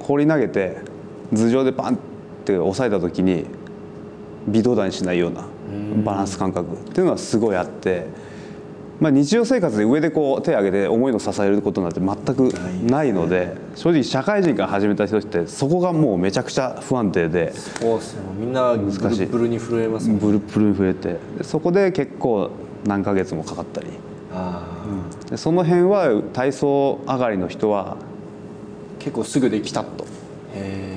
[0.00, 0.78] 放り投げて
[1.32, 1.98] 頭上でパンっ
[2.44, 3.46] て押さえた時に
[4.48, 5.46] 微動だにしないような
[6.04, 8.06] バランス感覚っていうのはすごいあって
[9.02, 12.54] まあ、日常生活で上でこう手を挙げて重いのを支えることなんて全く
[12.88, 18.20] ないので正直社会人から始めた人ってそこがもうめちゃくちゃ不安定でそうですね。
[18.38, 19.26] みんなブルしい。
[19.26, 22.50] ブルに震えますもんブルブルに触れてでそこで結構
[22.86, 23.88] 何ヶ月もかかったり。
[24.32, 24.68] あ
[25.28, 30.04] でその辺は体操上がりの人はー結構すぐできたと。
[30.04, 30.06] へ
[30.54, 30.91] え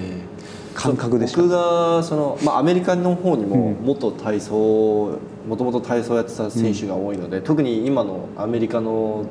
[0.75, 9.25] 感覚でしか僕がその、まあ、アメリカの方にも元体操もともと体操やってた選手が多いので、特に今のアメリカの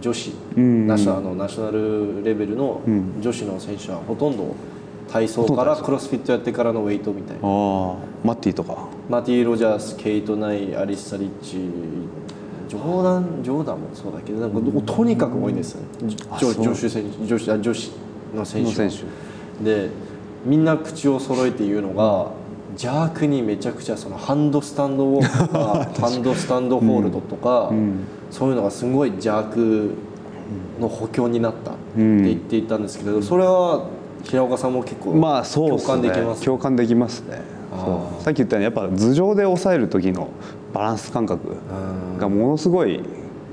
[0.00, 0.86] 女子、ん。
[0.86, 3.20] ナショナルのナショナルレベルのん。
[3.20, 4.54] 女子の選手はほとんど
[5.10, 7.42] 体操からクロスフィットやってからのウェイトみたいな。
[7.42, 8.88] マッティとか。
[9.08, 11.58] マティ・ロジャースケイト・ナイアリッサ・リッチ
[12.68, 15.82] ジョーダンジョーダンもそうだけどなんかとにかく多いんですよ。
[16.02, 17.92] ね女子選手女子あ女子
[18.34, 18.84] の選手は。
[18.84, 19.64] の選手。
[19.64, 19.90] で
[20.44, 22.32] みんな口を揃えて言うのが
[22.72, 27.70] 邪悪にめちゃくちゃそのハンドスタンドウォークとか ハンドスタンドホールドとか、
[28.30, 29.90] そういうのがすごい邪悪
[30.80, 33.84] の補強になったって言っていたんですけど、それは
[34.24, 37.40] 平岡さんも結構まあそう共感できます共感できますね。
[38.20, 40.28] さっき言ったようにやっぱ頭上で抑える時の
[40.72, 41.56] バランス感覚
[42.18, 43.00] がものすごい、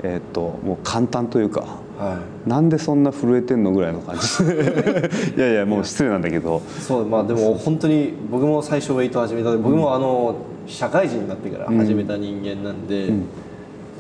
[0.04, 1.64] えーっともう簡単というか
[2.02, 2.50] はい。
[2.50, 4.44] なんでそんな震えてんのぐらいの感じ。
[5.38, 6.62] いやいやもう失礼なんだけど。
[6.80, 10.36] そうまあでも本当に僕も最初ウェイト始めた僕もあの
[10.66, 13.12] 社会人になってから始めた人間なんで、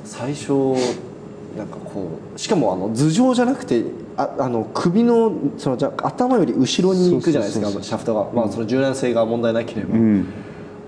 [0.04, 0.52] 最初
[1.58, 3.84] なんかこうしかもあの頭上じゃなくて
[4.18, 10.26] ああの首のそのじゃ頭より後ろに行くじゃないですかシャフトが、まあ、その柔軟性が問題なければ、うん。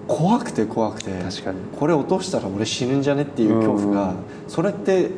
[0.08, 1.58] 怖くて怖くて確かに。
[1.78, 4.16] これ落としたら俺死ぬんじゃねっていう恐怖が、うん。
[4.48, 5.10] それって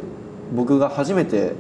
[0.55, 1.53] 僕が初めて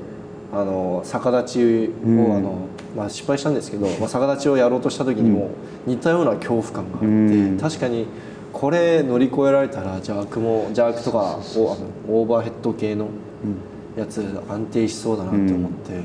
[0.53, 2.35] あの逆立ちを、うん。
[2.35, 5.49] あのまあ、失敗したんですけど、 まあ、逆立ちをやろうとした時にも
[5.85, 7.57] 似たような恐怖感があって、うん。
[7.59, 8.07] 確かに
[8.53, 13.07] これ乗り越えられたら邪悪も邪悪とかをあのオーバーヘッド系の
[13.97, 16.01] やつ安定しそうだなって思って、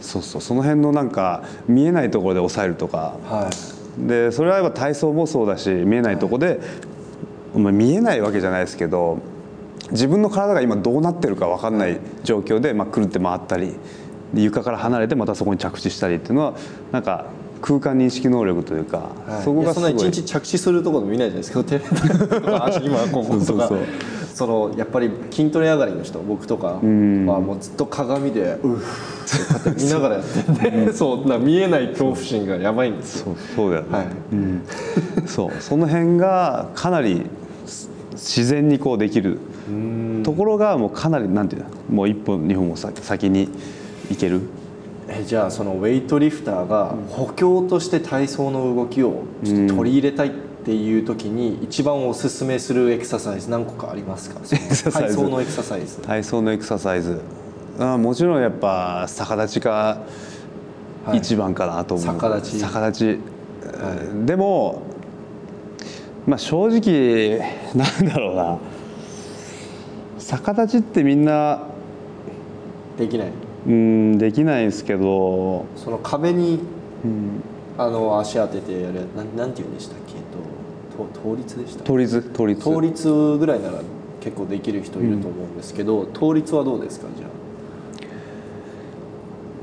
[0.00, 0.40] そうそう。
[0.42, 3.14] その辺のなんか見えないところで抑えるとか。
[3.24, 3.76] はい。
[3.98, 6.60] でそれはやっぱ体操もそうだし見えないところで、
[7.56, 9.18] まあ見えないわけじゃないですけど
[9.90, 13.74] 自分の体が今どうなってるか分かんない状況で、まあ、くるって回ったり
[14.34, 16.54] で床から離れてまたそこに着地したりっていうのは
[16.92, 17.26] なんか
[17.62, 19.42] 空間認識能力というか、はい。
[19.42, 19.92] そこがすごい。
[19.92, 23.70] いやそんな一日着地するところも見ないじゃないですか テレビとか足今こことか。
[24.34, 28.78] そのやっぱり筋トレ上がりの人僕とかはもうずっと鏡でうっ
[29.82, 30.24] 見ながらやっ
[30.60, 30.84] てん。
[30.86, 33.24] でそうな見えない恐怖心がやばいんですよ。
[33.24, 34.06] そうそうだよね、はい。
[34.32, 34.62] うん、
[35.26, 35.50] そう。
[35.60, 37.22] その辺がかなり
[38.12, 39.38] 自然にこうできる
[40.22, 43.48] ところがもうかなりなんていうのもう一歩二歩も先先に
[44.10, 44.42] 行ける？
[45.08, 50.30] えじゃあそのウェイトリフターが補強として体操の動きをちょっと取り入れたいっ
[50.64, 54.40] ていう時に一番おすすめするエクササイズ何個かありますか？
[54.90, 55.98] 体操のエクササイズ。
[55.98, 57.20] 体操のエクササイズ。
[57.78, 59.98] あもちろんやっぱ逆立ちが
[61.04, 61.18] はい。
[61.18, 62.58] 一番かなと思う、逆立ち。
[62.58, 63.18] 逆立ち、
[64.26, 64.82] でも
[66.26, 67.38] まあ正直
[67.76, 68.58] なんだろうな
[70.28, 71.62] 逆立ちってみんな
[72.98, 73.28] できない？
[73.66, 76.60] うんできないんですけど、その壁に
[77.04, 77.42] うん、
[77.78, 80.14] あの足当ててやるなんなんて言うんでしたっけ？
[80.14, 82.22] とと倒立でした倒立？
[82.32, 82.60] 倒立？
[82.62, 83.08] 倒立
[83.38, 83.80] ぐらいなら
[84.20, 87.06] 結構できる人いると思うんですけど、倒立はどうですか？
[87.16, 87.26] じゃ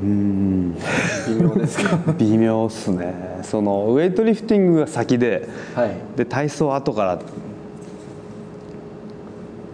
[0.02, 0.76] うん。
[0.78, 1.98] あ微妙ですか？
[2.20, 3.40] 微妙っすね。
[3.44, 5.92] そのウェイトリフティングが先ではい。
[6.16, 7.20] で体操は後から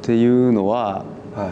[0.10, 1.52] っていうのははい。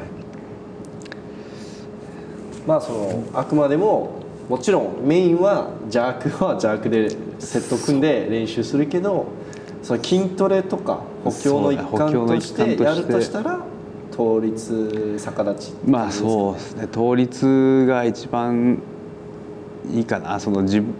[2.65, 9.27] まあそのあくまでももちろんメインは邪悪は邪悪でセット組んで練習するけど
[9.83, 13.59] その筋トレとか補強の一環としてやるとしたら
[14.09, 16.81] 倒立逆立ちってまあそうですね。
[16.91, 18.81] 倒立が一番
[19.93, 20.39] いいかな。
[20.39, 20.95] その自分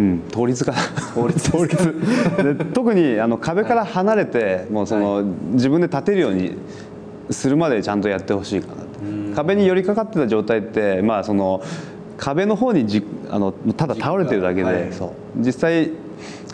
[0.00, 0.22] うん。
[0.32, 6.56] 倒立かな倒立倒立で特にあの壁から離れて、もうその、自分で立てるように
[7.30, 8.88] するまでちゃんとやってほしいかなと。
[9.36, 11.62] 壁に寄りかかってた状態ってまあその
[12.16, 14.90] 壁の方にじあのただ倒れてるだけで、はい。
[15.36, 15.90] 実際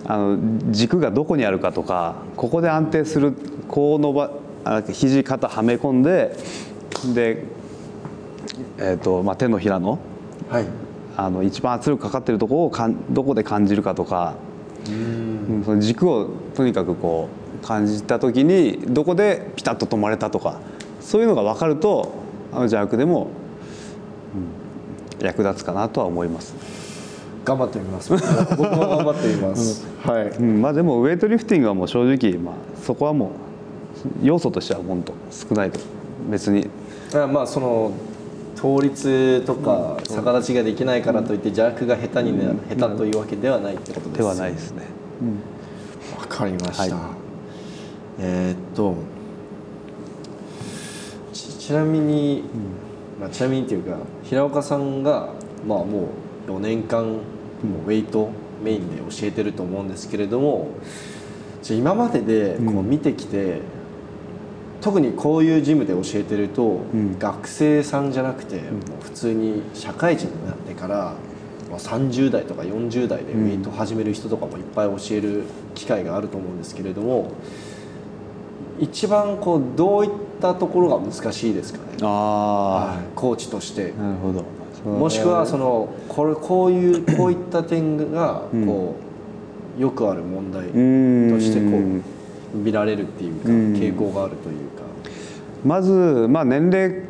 [0.04, 0.38] あの
[0.70, 3.32] 軸がどこにあるかとかここで安定する
[3.68, 4.30] こう伸ば
[4.64, 6.37] あ肘肩はめ込んで
[7.14, 7.44] で、
[8.78, 9.98] えーとまあ、手のひらの
[10.48, 10.66] はい
[11.16, 14.35] あの一番圧力かかってるところをかんどこで感じるかとか、
[14.88, 15.62] うん。
[15.64, 17.29] その軸をとにかくこ
[17.62, 20.61] う感じた時にどこでピタッと止まれたとか
[21.00, 22.12] そういうのが分かると
[22.52, 23.31] あの邪悪でも、
[24.35, 24.66] うん
[25.20, 26.55] 役立つかなとは思います。
[27.44, 28.11] 頑張ってみます。
[28.11, 30.26] 僕も頑張ってみます、 はい。
[30.29, 33.29] うんまあ、でもウェイトリフティングはもう正直、まあ、そこはもう
[34.22, 35.81] 要素としては本当少ないと。
[36.29, 36.68] 別に。
[37.14, 37.92] あまあその
[38.56, 44.82] 倒立とか逆立ちができないからといって邪悪が下手にな下手というわけではないってことですではないですね、
[46.18, 47.14] わかりました、はい。
[48.18, 48.94] えーっと
[51.32, 52.44] ちちなみに、
[53.20, 55.28] まあ、ちなみにっていうか平岡さんが
[55.66, 56.08] まあも
[56.46, 57.18] う4年間も
[57.84, 58.30] うウェイト
[58.62, 60.70] メインで教えてると思うんですけれども
[61.62, 63.60] じゃあ今まででこう見てきて、
[64.87, 66.62] 特にこういうジムで教えてると、
[66.94, 67.18] ん。
[67.18, 68.61] 学生さんじゃなくて、も
[69.01, 71.14] う普通に社会人になってから、
[71.68, 75.42] まあ、30代とか40代でウェイト始める人とかもいっぱい教える
[75.75, 77.33] 機会があると思うんですけれども
[78.79, 82.99] 一番こうどういったところが難しいですかね、あはい。
[83.16, 83.92] コーチとして。
[83.99, 84.44] あなるほど。
[84.88, 88.94] もしくはそのこれこういうこういった点がこ
[89.79, 93.75] う、よくある問題うんとしてこう見られるっていうか、うん。
[93.75, 94.75] 傾向があるというか。
[95.66, 97.02] まず、まあ、年齢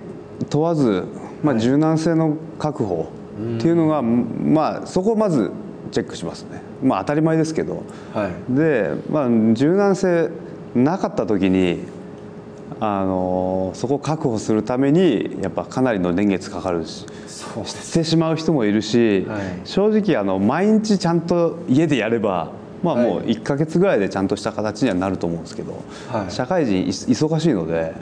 [0.49, 1.05] 問わず、
[1.43, 3.13] まあ、柔軟性の確保
[3.59, 5.51] っていうのが、まあ、そこをまず
[5.93, 7.83] チェックしますね、まあ、当たり前ですけど。
[8.13, 8.55] はい。
[8.55, 10.31] で、まあ、柔軟性
[10.75, 11.81] なかった時に
[12.81, 17.07] あのそこを確保するためにやっぱかなりの年月かかるし
[17.65, 19.61] してしまう人もいるし、はい。
[19.65, 22.51] 正直あの毎日ちゃんと家でやれば、
[22.83, 23.07] まあ、はい。
[23.07, 26.31] もう1か月ぐらいでちゃんとした形にはなると思うんですけど、はい。
[26.31, 27.95] 社会人い忙しいので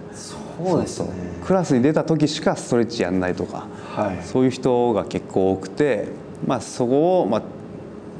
[0.58, 1.08] そうですね。
[1.44, 4.22] クラスに出た時しかストレッチやんないとか、はい。
[4.22, 6.08] そういう人が結構多くて、
[6.46, 7.42] まあ、そこを、まあ、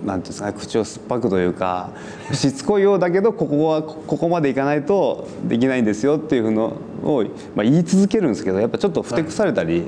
[0.04, 1.90] なんていうんですかね口を酸っぱくというか
[2.32, 9.84] しつこいようだけどここはここまでいかないとできないんですよっていうのを、まあ、言い続けるんですけどやっぱちょっとふてくされたり、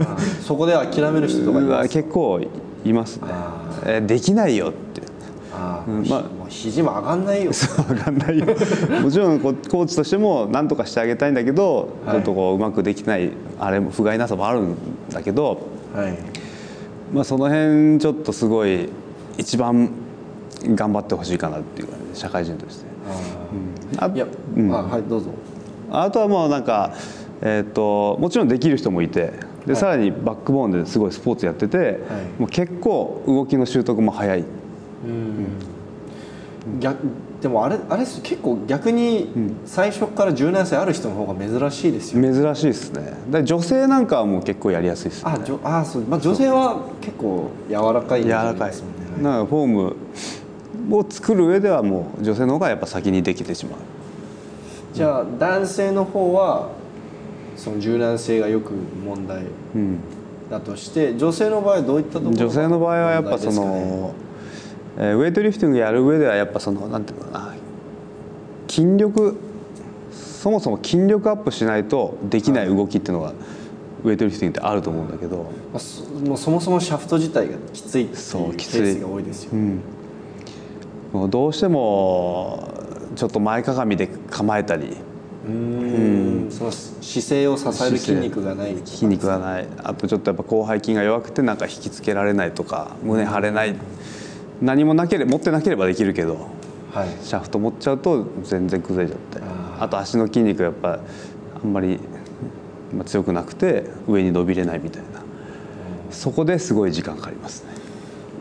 [0.00, 2.40] あそこで諦める人とか 結構
[2.84, 3.28] いますね。
[3.30, 5.02] あえできないよって
[5.54, 7.52] あうんまあひもう肘も上がんないよ。
[7.86, 8.46] 分かんないよ。
[9.02, 12.16] もちろんこうコーチとしても何とかしてあげたいんだけど、はい。
[12.16, 14.76] ちょっとこううまくできないあれも不甲斐なさもあるん
[15.12, 15.58] だけど、
[15.94, 16.14] はい。
[17.12, 18.88] まあ、その辺ちょっとすごい
[19.36, 19.90] 一番
[20.64, 22.86] 頑張ってほしいかなっていう感じで社会人として。
[23.98, 24.72] ああいや、うん。
[24.72, 25.30] あはいどうぞ。
[25.90, 26.94] あとはもうなんか、
[27.42, 29.32] えー、ともちろんできる人もいて
[29.66, 29.76] で、はい。
[29.76, 32.00] さらにバックボーンですごいスポーツやってて、
[32.38, 34.40] もう結構動きの習得も早い。
[34.40, 34.61] うん
[36.80, 36.98] 逆
[37.40, 39.28] でもあれあれ結構逆に
[39.66, 43.14] 最初から柔軟性ある人の方が珍しいですよ、珍しいですね。
[43.30, 45.32] で女性なんかはもう結構やりやすいですね。
[45.34, 48.70] あじょあそう、まあ、女性は結構柔らかい柔らかい。
[48.70, 53.80] ですもんね、なんかフォームを作る上ではもう女性の方がやっぱ先にできてしまう。
[54.94, 56.70] じゃあ男性の方は
[57.56, 58.72] その柔軟性がよく
[59.04, 59.98] 問題うん
[60.48, 64.31] だとして女性の場合はどういったところが女性の場合はやっぱその、えー
[64.96, 67.54] ウェイトリフティングやる上ではやっぱそのなんていうのかな。
[68.68, 69.38] 筋力
[70.12, 73.32] そもそも筋力アップしないとできない動きっていうのが
[74.02, 78.80] ウェイトリフティングってあると思うんだけど、まあそもうそもそもシャフト自体がきついっていうケそうきつい。
[78.80, 79.80] ースが多いですよ、うん、
[81.12, 82.72] もうどうしても
[83.14, 84.96] ちょっと前かがみで構えたり。
[85.46, 86.50] うーん。
[86.50, 89.66] その姿勢を支える筋肉がない筋肉がない。
[89.82, 93.76] あとちょっとやっぱ広背筋が弱くてなんか引きつけられないとか胸張れない
[94.62, 96.48] 何もなければ持ってなければできるけど
[96.92, 97.08] はい。
[97.22, 99.40] シャフト持っちゃうと全然崩れちゃって。
[99.80, 101.00] あと足の筋肉がやっぱ
[101.62, 101.98] あんまり
[102.94, 105.22] まあ強くなくて上に伸びれないみたいな。
[106.10, 107.72] そこですごい時間かかりますね。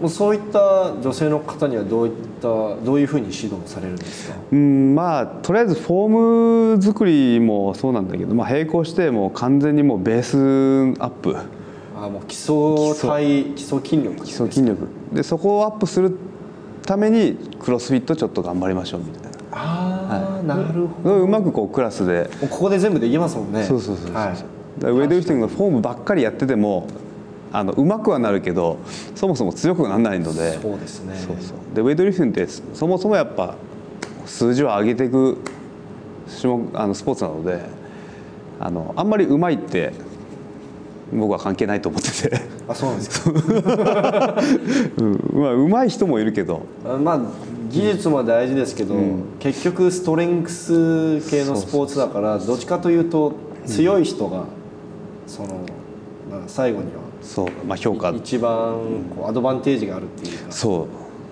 [0.02, 4.36] もうそういった女性の方にはどういったどういうふうに指導されるんですか？
[4.52, 10.38] うんまあとりあえずフォーム作りもそうなんだけど、まあ、並行してもう完全にもうベース
[11.00, 11.36] アップ
[12.02, 12.56] あもう基礎
[13.02, 13.80] 体基礎。
[13.80, 14.16] 筋力。
[14.24, 14.88] 基礎筋力。
[15.14, 16.16] でそこをアップする
[16.86, 19.30] ためにクロスフィットちょっと頑張りましょうみたいな。
[19.52, 21.16] ああ、なるほど。
[21.18, 22.30] うまくこうクラスで。
[22.42, 23.64] ここで全部できますもんね。
[23.64, 24.36] そうそうそうそう、はい
[24.82, 26.88] ウェイトリフティングのフォームばっかりやってても
[27.52, 28.78] あのうまくはなるけど
[29.16, 30.60] そもそも強くならないので。
[30.60, 31.16] そうですね。
[31.18, 31.76] そうそう。
[31.76, 33.56] でウェイトリフティングってそもそもやっぱ
[34.26, 35.38] 数字を上げていく
[36.40, 37.60] 種目あのスポーツなので
[38.60, 39.92] あのあんまりうまいって
[41.14, 43.32] 僕は関係ないと思ってて、あそうなんですか。
[44.98, 45.20] うん。
[45.34, 46.62] まあ、うまい人もいるけど。
[46.86, 47.22] あまあ
[47.70, 48.96] 技術も大事ですけど、
[49.40, 53.34] 結局ストレングス系のスポーツだからどっちかというと
[53.66, 54.46] 強い人が、
[55.28, 55.50] その
[56.30, 58.10] まあ最後にはそう、まあ、評価。
[58.10, 58.76] 一番
[59.16, 60.52] こうアドバンテージがあるっていうか。
[60.52, 60.88] そう。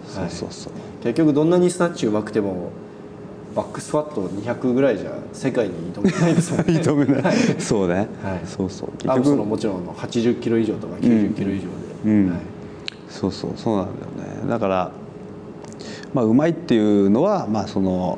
[0.10, 0.32] そうはい。
[0.32, 0.74] そうそう、
[1.04, 2.72] 結局どんなにスナッチうまくても
[3.56, 6.74] バックスクワット200ぐらいじゃ世界に挑めないですもんね。
[6.80, 8.08] 認めない、そうね、はい。
[8.46, 8.90] そうそう。
[9.08, 11.68] あそのもちろんあの80キロ以上とか90キロ以上で、
[12.06, 12.30] うん。
[12.30, 12.40] はい。
[13.10, 13.52] そうそう。
[13.56, 13.92] そうなんだ
[14.26, 14.50] よね。
[14.50, 14.92] だから
[16.14, 18.18] まあうまいっていうのはまあその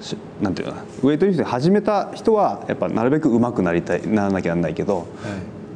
[0.00, 0.82] しなんていうかな。
[1.02, 5.06] ウェイトリフティング始めた人はやっぱなるべく上手くなりたいならなきゃなんないけど、はい。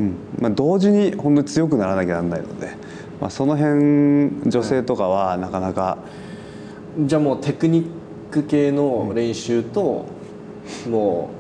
[0.01, 0.15] うん。
[0.41, 2.69] まあ、同時に本当に強くならなきゃなんないので、
[3.21, 5.99] まあ、その辺女性とかはなかなか、
[6.99, 8.00] じゃあもうテクニッ
[8.31, 10.07] ク系の練習と、
[10.89, 11.31] も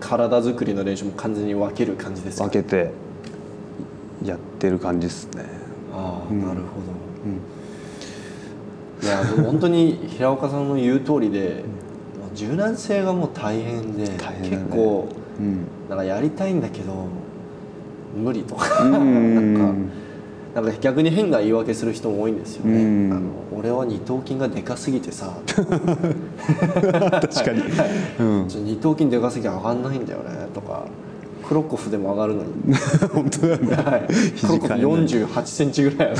[0.00, 2.90] う体作りの練習も完全に分ける感じですか分けて
[4.24, 5.44] やってる感じですね。
[5.92, 6.80] ああ、なるほ
[9.02, 11.64] ど、いやでも 本当に平岡さんの言う通りで、
[12.34, 14.16] 柔軟性がもう大変でね。
[14.42, 15.66] 結構うん。
[15.88, 17.06] なんかやりたいんだけど
[18.16, 18.84] 無理とか。
[18.84, 19.90] う なんかん
[20.54, 23.12] なんか逆に変な言い訳する人も多いんですよね、うん。
[23.12, 25.36] あの俺は二頭筋がでかすぎてさ。
[25.46, 27.62] 確かに、
[28.20, 30.46] うん、二頭筋でかすぎて上がんないんだよね。
[30.54, 30.84] とか
[31.46, 32.50] クロコフでも上がるのに。
[33.12, 33.76] 本当だよね。
[33.76, 34.06] はい、
[34.40, 36.14] クロコフ肘変えない4 8センチぐらい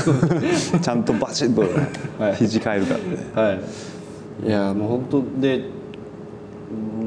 [0.81, 1.61] ちゃんとバチッと
[2.21, 2.35] はい。
[2.35, 2.93] 肘変えるか
[3.35, 3.59] らね、はい。
[4.47, 5.63] いやもう本当で、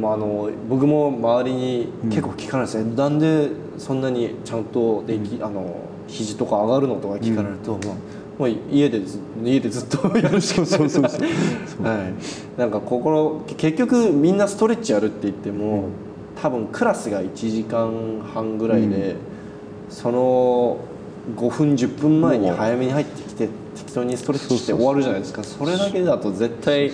[0.01, 5.76] まあ、あの僕も周りに結構聞かれるんですね、なんでそんなにちゃんとでき、あの
[6.09, 7.94] 肘とか上がるのとか聞かれると、まあ
[8.38, 10.70] もう家でず家でずっとやるしかない。
[10.70, 12.12] そうそうそうは
[12.56, 15.88] い、なんか心結局みんなストレッチやるって言っても、
[16.40, 19.16] 多分クラスが1時間半ぐらいで、
[19.90, 20.78] その
[21.36, 25.42] 5分10分前に早めに入ってきて適当にストレッチして終わるじゃないですか。
[25.42, 26.92] それだけだと絶対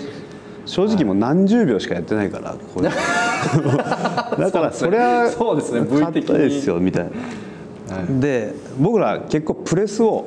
[0.65, 5.83] 正直もう何十秒しかやってないからこれ だからそれはそうですね。
[5.83, 7.11] 部位的ですよみたいな、
[7.89, 8.21] はい。
[8.21, 10.27] で僕ら結構プレスを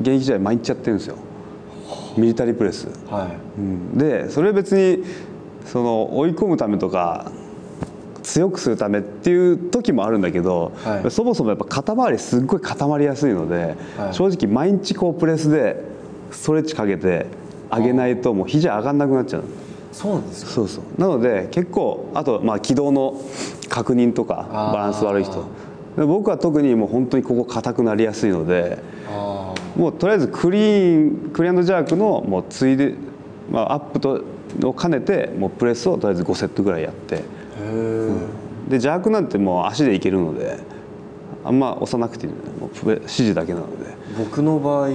[0.00, 1.16] 現役時代毎日やってるんですよ。
[2.16, 5.04] ミリタリープレス、はうん、でそれ別に
[5.66, 7.30] その追い込むためとか
[8.22, 11.10] 強くするためっていう時もあるんだけど、はい。
[11.10, 14.14] そもそもやっぱ肩周りすっごい固まりやすいので、はい。
[14.14, 15.82] 正直毎日こうプレスで
[16.30, 17.26] ストレッチかけて
[17.70, 19.44] 上げないともう肘上がんなくなっちゃうい
[19.92, 20.50] そうなんですか？
[20.50, 21.00] そうそう。
[21.00, 23.20] なので結構あとまあ軌道の
[23.68, 25.34] 確認とかバランス悪い人。
[25.34, 25.40] で
[26.06, 28.78] 僕は特にもう本当にここ硬くなりやすいので
[29.08, 32.94] あもうとりあえずクリーンクリアンドジャークのもうついで、
[33.50, 34.24] まあ、アップと
[34.64, 37.16] を兼ねてもうプレスをとりあえず5セットぐらいやって。
[37.16, 37.22] あへ
[38.68, 40.58] え、でジャークなんてもう足でいけるので
[41.44, 43.90] あんま押さなくていいのねもう指示だけなので。
[44.18, 44.92] 僕の場合、あの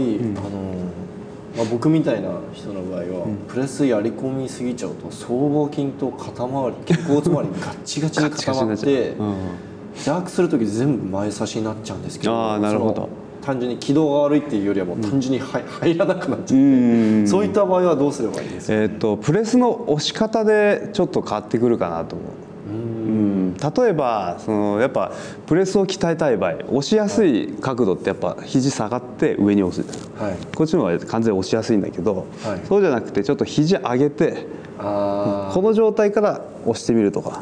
[1.55, 13.09] まあ、僕みたいな人の場合は、プレスやり込みすぎちゃうと僧帽筋と肩周り肩甲骨周りがガッチガチに固まってガチガチになっちゃううんジャークする時全部前差しになっちゃうんですけどあーなるほど。
[13.41, 17.27] 単純に軌道が悪いっていうよりはもう単純に入 入らなくなっちゃって、うん。
[17.27, 22.27] そういった場合はどうすればいいですか、えー、とプレスの押し方でちょっと変わってくるかなと思う。
[22.67, 23.53] うん。
[23.53, 25.11] 例えばそのやっぱ
[25.45, 29.87] プレスを鍛えたい場合押しやすい角度ってやっぱ肘下がって上に押す。
[30.19, 30.37] はい。
[30.55, 32.61] こっちの方が完全に押しやすいんだけど、はい。
[32.67, 34.47] そうじゃなくてちょっと肘上げて
[34.79, 37.39] あこの状態から押してみるとか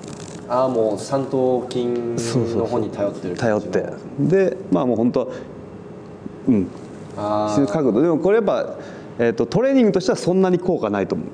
[0.47, 1.85] ーあーもう三頭筋
[2.55, 3.85] の方に頼ってる頼って。
[4.19, 5.31] でまあもう本当
[6.47, 6.67] うん。
[7.17, 7.67] あー。
[7.67, 8.75] 角度でもこれやっぱ、
[9.19, 11.27] えー、とトレーニングとしてはそんなに効果ないと思う。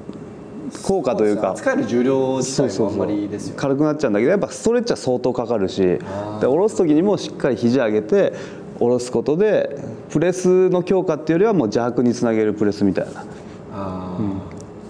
[0.84, 1.52] 効果というか。
[1.52, 3.60] 扱える重量自体もあんまりですよね。
[3.60, 5.82] 軽くなっちゃうんだけどやっぱストレッチは相当かかるし。
[5.82, 6.00] で
[6.42, 8.34] 下ろす時にもしっかり肘上げて
[8.78, 9.78] 下ろすことで
[10.10, 13.26] プレスの強化っていうよりはもう邪悪につなげるプレスみたいな。
[13.74, 14.18] あ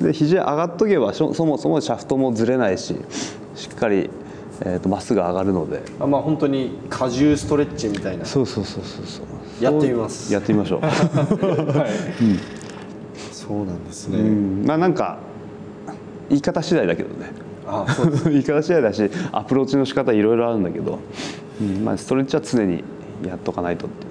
[0.01, 0.05] ー。
[0.05, 2.95] で肘上がっとけばそもそもシャフトもずれないし
[3.59, 4.09] しっかり
[4.61, 5.81] えーとまっすぐ上がるので。
[5.99, 8.25] あまあ本当に荷重ストレッチみたいな。
[8.25, 9.63] そうそうそうそうそう。
[9.63, 10.33] やってみます。
[10.33, 10.81] やってみましょう、
[13.31, 15.17] そうなんですね、うん、まあなんか
[16.29, 17.31] 言い方次第だけどね。
[17.67, 18.29] あそうです。
[18.31, 20.99] 言い方次第だしアプローチの仕方いろいろあるんだけど、
[21.61, 21.83] うん。
[21.83, 22.83] まあ、ストレッチは常に
[23.25, 24.09] やっとかないとっていう。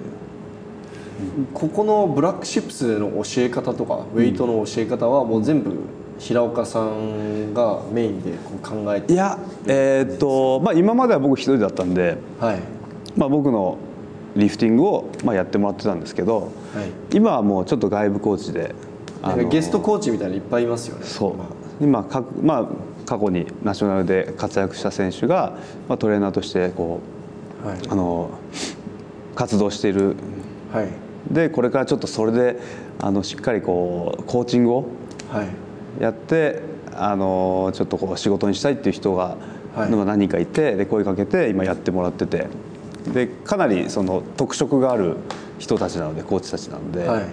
[1.53, 5.71] ここのブラックシップスでの教え方とかウェイトの教え方はもう全部
[6.19, 12.59] 平岡さんがメインでこう考えていやえーっとまあ今までは僕一人だったんで、はい。
[13.17, 13.77] まあ、僕の
[14.35, 17.15] リフティングをまあやってもらってたんですけどはい。
[17.15, 18.75] 今はもうちょっと外部コーチで
[19.49, 21.05] ゲストコーチみたいなのいっぱいいますよね。
[21.05, 21.35] そう。
[21.37, 21.47] まあ。
[21.81, 22.67] 今か、まあ、
[23.05, 25.57] 過去にナショナルで活躍した選手が、
[25.87, 26.99] まあ、トレーナーとしてこ
[27.63, 27.77] はい。
[27.77, 28.29] うあの
[29.35, 30.15] 活動している。
[30.71, 30.87] はい。
[31.31, 32.59] でこれからちょっとそれで
[32.99, 34.85] あのしっかりこうコーチングを
[35.29, 35.47] はい
[35.99, 36.61] やって
[36.95, 39.37] あのちょっとこう仕事にしたいっていう人が、
[39.75, 39.91] はい。
[39.91, 42.47] のが何人かいてで声かけて今やってもらってて。
[43.13, 45.15] でかなりその特色がある
[45.57, 47.25] 人たちなのでコーチたちなので、はい。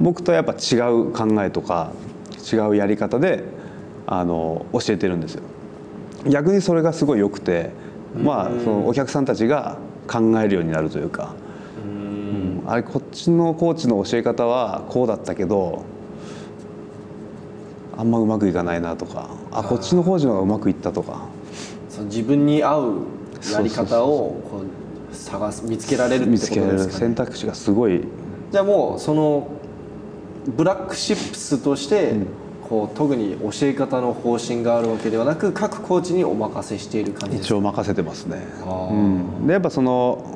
[0.00, 1.92] 僕とやっぱ違う考えとか
[2.52, 3.44] 違うやり方で
[4.06, 5.42] あの教えてるんですよ。
[6.26, 7.70] 逆にそれがすごい良くて、
[8.16, 9.78] まあそのお客さんたちが
[10.08, 11.34] 考えるようになるというか。
[11.84, 12.62] うん。
[12.66, 15.84] あれこっちのコーチの教え方はこうだったけど
[17.96, 21.26] あんまうまくいかないなとかあこっちのコーチの方がうまくいったとか。
[21.88, 23.06] その自分に合う
[23.52, 24.62] やり方をこ
[25.12, 28.02] う探す見つけられるって見つことけられる選ですかね択肢がすごい。
[28.50, 29.48] じゃあもうその
[30.46, 32.14] ブラックシップスとして、
[32.68, 38.42] こう特に教え方の方針があるわけではなく各コーチにお任せしている感じです一応任せてますね。
[38.90, 40.33] うん、でやっぱその、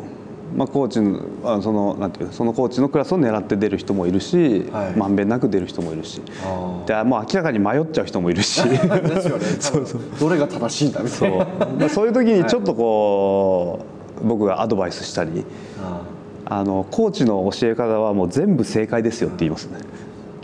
[0.57, 4.97] まあ、コーチのあそのなんていうのそのコーチのクラスを狙って出る人もいるし、はい。
[4.97, 6.23] まんべんなく出る人もいるし。
[6.45, 8.61] あでもう明らかに迷っちゃう人もいるし。
[8.63, 9.45] ーですよね。
[9.61, 10.01] そうそう。
[10.19, 11.39] どれが正しいんだみたそいう。
[11.39, 11.45] な
[11.79, 13.81] まあそういう時にちょっとこ
[14.23, 15.45] う、僕がアドバイスしたり
[15.81, 16.03] あ
[16.47, 19.79] あのコーチの教え方はもう全部正解ですよって言いますね。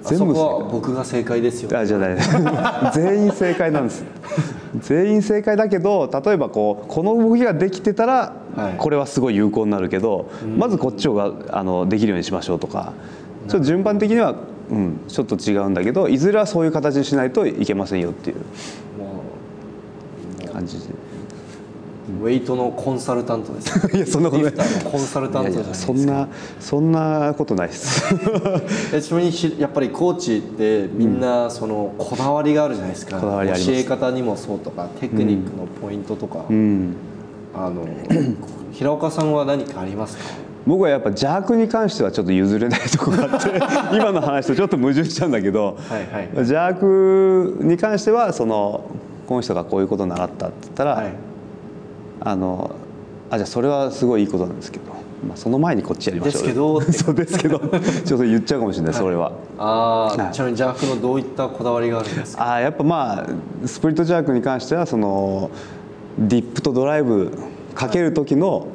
[0.03, 1.79] 全部僕が正解ですよ。
[1.79, 2.17] あじゃない。
[2.95, 4.05] 全員正解なんです
[4.81, 8.77] 全員正解だけど例えばこうこの動きができてたらはい。
[8.79, 12.93] これはすごい有効になるけど、まずこっちをがあのできるようにしましょうとか。
[13.49, 14.37] ちょっと順番的には、
[14.71, 18.37] うん、ちょっと違うんだけどいずれはそういう形にしないといけませんよっていう
[18.99, 19.23] も
[20.51, 20.95] 感じで。
[20.95, 20.97] う
[22.23, 23.89] ウェイトのコンサルタントです。
[23.97, 24.53] いやそんなことない。
[24.85, 26.29] コンサルタントじゃないそんな
[26.61, 28.05] そんなことないです。
[28.93, 33.73] えちなみにしやっぱりコーチってみんなそのこだわりがあるじゃないですか、こだわりあります。
[33.73, 36.95] 教え方にもそうとかテクニックのポイントとか、うん。
[37.55, 37.87] あの
[38.73, 40.25] 平岡さんは何かありますか？
[40.67, 43.51] 僕はやっぱ邪悪に関してはちょっと譲れないところがあって
[43.97, 48.83] 今の話とちょっと矛盾しちゃうんだけど、はいはい邪悪に関してはその
[49.29, 51.13] この人がこういうことを習ったって言ったら、はい
[52.25, 52.71] あの
[53.31, 54.85] あじゃあそれはすごいいいことなんですけど、
[55.27, 57.59] まあ、その前にこっちやりましょうですけど そうですけど。
[58.05, 59.33] ちょっと言っちゃうかもしれない、それは。
[59.59, 60.33] ああ、はい。
[60.33, 62.55] ちなみにジャークのどういったこだわりがあるんですか？
[62.57, 63.27] あーやっぱまあ
[63.67, 65.51] スプリットジャークに関してはその
[66.19, 67.33] ディップとドライブ
[67.75, 68.67] かける時の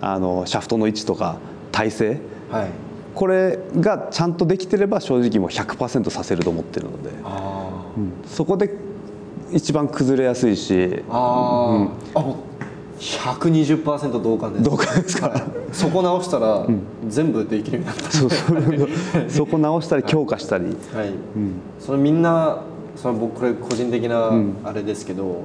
[0.00, 1.36] あのシャフトの位置とか
[1.72, 2.20] 体勢。
[2.50, 2.66] はい。
[3.14, 7.70] これがちゃんとできてれば正直もう100%させると思ってるので、あ
[8.26, 8.74] そこで
[9.52, 10.74] 一番崩れやすいし。
[10.74, 11.02] ー。
[11.10, 12.24] あー、あ
[13.04, 14.64] 120%同感です。
[14.64, 15.42] どうかですか。
[15.72, 16.66] そこ直したら
[17.06, 18.60] 全部できるようになった、そうそう
[19.28, 20.74] そこ直したり強化したり、はい。
[21.78, 22.62] そのみんな
[22.96, 24.30] その僕これ個人的な
[24.64, 25.42] あれですけど、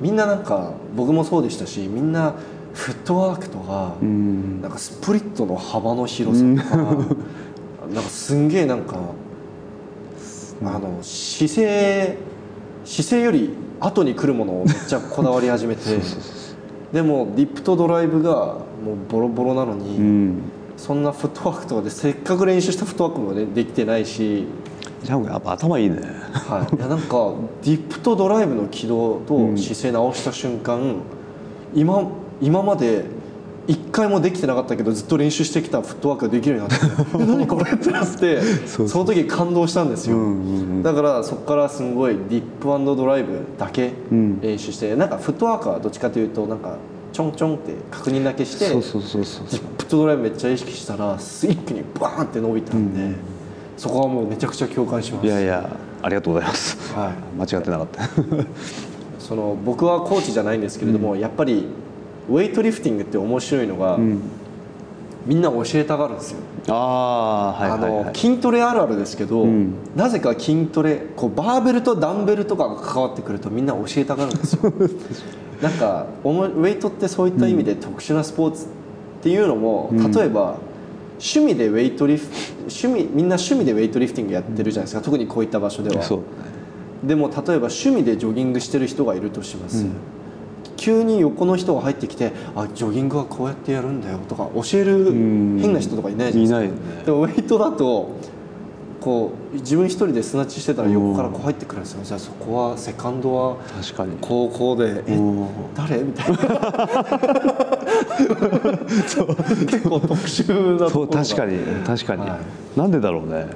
[0.00, 2.34] みんななんか僕もそうでしたしみんな
[2.74, 4.62] フットワークとか、うん。
[4.62, 6.76] なんかスプリットの幅の広さとか、
[7.92, 8.96] なんかすんげえなんか、
[10.62, 12.18] あの姿勢
[12.84, 13.50] 姿勢より
[13.80, 15.80] 後に来るものをめっちゃこだわり始めて
[16.92, 20.42] でもディップとドライブがもうボロボロなのに、うん。
[20.76, 24.46] そんなフットワークとかでせっかく練習したフットワークも、ね、できてないし。
[25.02, 26.00] ジャやっぱ頭いいね。
[26.32, 27.32] はい、いやなんか
[27.62, 30.96] ディップとドライブの軌道と姿勢直した瞬間、
[31.74, 32.06] 今
[32.40, 33.04] 今まで
[33.66, 36.86] 一回もできてなかったけどずっと練習してきたフットワークができるようになって
[37.22, 40.26] え何これってなってその時感動したんですよ、うんう
[40.78, 44.40] んだからそこからすごいディップドライブだけうん。
[44.40, 46.76] 練習して、なんかフットワークはどっちかというとなんか
[47.12, 53.16] ちょんちょんって確認だけしてそうそうそうそうディップとドライブめっちゃ意識したら一気にバーンって伸びたんで、
[53.76, 55.26] そこはもうめちゃくちゃ共感します。
[55.26, 55.68] いやいや
[56.02, 56.94] ありがとうございます。
[56.94, 57.12] はい。
[57.38, 58.08] 間違ってなかった。
[59.18, 61.66] その僕はコーチじゃないんですけれども、やっぱり
[62.28, 63.98] ウェイトリフティングって面白いのが、
[65.26, 68.00] みんな教えたがるんですよ、あはいはいはい。
[68.00, 69.74] あの筋トレあるあるですけど、ん。
[69.94, 74.72] なぜか筋トレこうバーベルとダンベルとかが関わってくるとみんな教えたがるんですよ。
[75.60, 78.68] なんかおもウェイトってそういった意味で特殊なスポーツっ
[79.22, 80.56] ていうのも、例えば
[81.18, 82.26] 趣味でウェイトリフ
[82.60, 85.02] 趣味みんな趣味でウェイトリフティングやってるじゃないですか。
[85.02, 86.02] 特にこういった場所では。
[87.04, 89.86] でも例えば趣味でジョギングしてる人がいるとします、
[90.80, 95.58] 急に横の人が入ってきて「あジョギングはこうやってやるんだよ」とか教えるん。
[95.60, 96.88] 変な人とかいないじゃないですか。
[96.96, 97.04] ね。
[97.04, 98.08] でもウェイトだと
[98.98, 102.00] こう自分一人でスナッチしてたら横からこう入ってくるんですよ。
[102.02, 104.12] じゃあそこはセカンドは確かに。
[104.22, 105.46] こうこうで「えうん。
[105.74, 106.38] 誰?」みたいな。
[109.68, 111.58] 結構特殊なと確かに。
[111.86, 112.38] 確かに、は
[112.74, 113.48] なんでだろうね。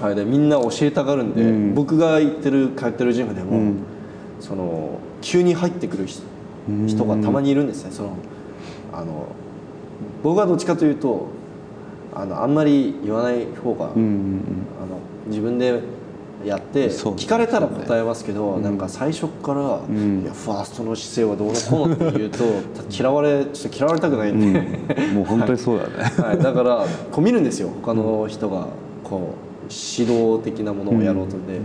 [0.00, 1.74] はい、でみんな教えたがるんで、うん。
[1.74, 3.76] 僕が行ってる通ってるジムでも、うん。
[4.40, 6.29] その急に入ってくる人
[6.86, 7.90] 人がたまにいるんですね。
[7.90, 8.16] その
[8.92, 9.28] あの
[10.22, 11.28] 僕はどっちかというと
[12.14, 14.42] あのあんまり言わない方が、うんうん
[14.82, 15.80] あの自分で
[16.44, 20.22] やってそう聞かれたら答えますけど、なんか最初から、ん。
[20.22, 22.44] いやファーストの姿勢はどうのこうのって言うと
[22.90, 25.14] 嫌われちょっと嫌われたくないんで、うん。
[25.16, 27.68] もう本当にそうだね、 はい、だからこう見るんですよ。
[27.82, 28.68] 他の人が
[29.04, 31.32] こう指導的なものをやろうと。
[31.32, 31.60] で、い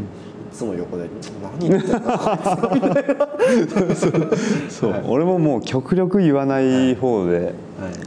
[0.56, 1.10] つも横で
[1.60, 4.20] 「何言ってんだこいつ」みたい。
[4.20, 4.28] な、
[4.70, 7.54] そう、俺ももう極力言わない方で、はい。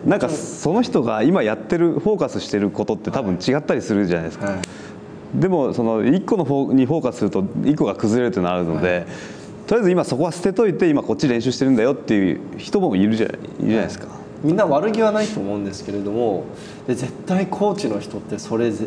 [0.08, 4.58] なんかその人が今やってるフォーカスしてることって多分違ったりするじゃないですか、はい。
[5.34, 9.06] でもその1個のフォにフォーカスすると1個が崩れるとなるので、
[9.66, 14.06] とりあえず今そこは捨てといて今こっち練習してるんだよっていう人もいるじゃいるじゃないですか、
[14.42, 16.44] みんな悪気はないと思うんですけれども
[16.86, 18.86] で絶対コーチの人ってそれぜ、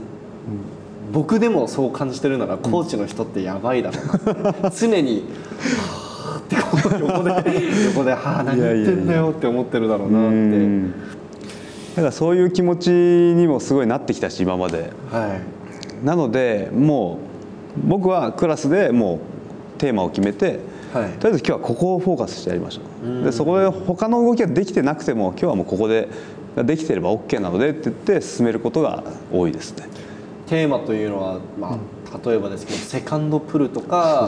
[1.11, 5.25] 僕でもそう感じてるならコーチの人ってやばいだろうな、常に
[5.77, 6.99] 「はあ」ってこう。
[6.99, 7.33] 横で
[7.85, 10.35] 横で「はあ何言ってんだよ」って思ってるだろうなって。
[10.35, 10.91] うん。
[10.91, 10.95] だ
[11.95, 14.91] からそういう気持ちにもすごいなってきたし今まで。
[15.11, 15.37] は
[16.03, 16.05] い。
[16.05, 17.19] なのでも
[17.77, 20.59] う僕はクラスでもうテーマを決めて
[20.93, 21.09] はい。
[21.19, 23.23] とりあえず今日はここをフォーカスしてやりましょう、うん。
[23.23, 26.07] でそこで他の動きができてなくても今日はもうここで
[26.55, 29.87] できてれば OK なのでって言って進めることが多いですね
[30.51, 34.27] テーマというのは、まあ、例えばですけどセカンドプルとか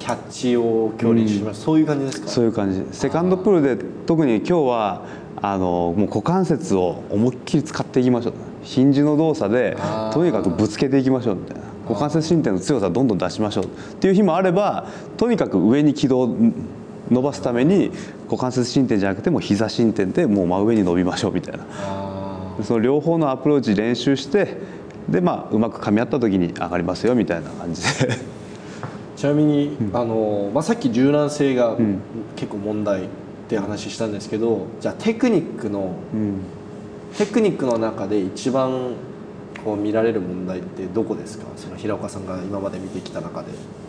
[0.00, 2.28] キャッチを今日練習しました、そういう感じですか？
[2.28, 2.84] そういう感じ。
[2.90, 5.02] セカンドプルで特に今日は
[5.40, 8.34] あのもう股関節を思いっきり使っていきましょう
[8.64, 9.76] ヒンジの動作で
[10.12, 11.62] とにかくぶつけていきましょうみたいな。
[11.88, 13.68] 股関節伸展の強さをどんどん出しましょうっ
[14.00, 16.36] ていう日もあればとにかく上に軌道を
[17.12, 17.92] 伸ばすために
[18.24, 21.64] 股関節伸展じゃなくてもう膝伸展でもう真上に伸びましょうみたいな。
[21.68, 24.58] あその両方のアプローチ練習して
[25.08, 27.88] でまあうまく噛み合った時に上がりますよみたいな感じで。
[27.88, 28.18] ー
[29.16, 32.00] ちなみに、あのまあ、さっき柔軟性がん。
[32.36, 33.06] 結構問題っ
[33.48, 36.38] て話したんですけどじゃあテクニックのうん。
[37.16, 38.92] テクニックの中で一番
[39.64, 41.44] こう見られる問題ってどこですか？
[41.56, 43.48] その平岡さんが今まで見てきた中で。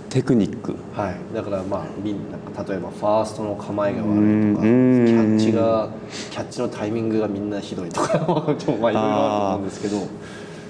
[0.09, 0.75] テクニック。
[0.95, 5.05] はい、だからまあみんな例えばファーストの構えが悪いとかキうん。
[5.07, 5.89] ャッチが
[6.31, 9.97] キャッチのタイミングがみんなひどいとか ちょっとまあいろいろあると思うんですけど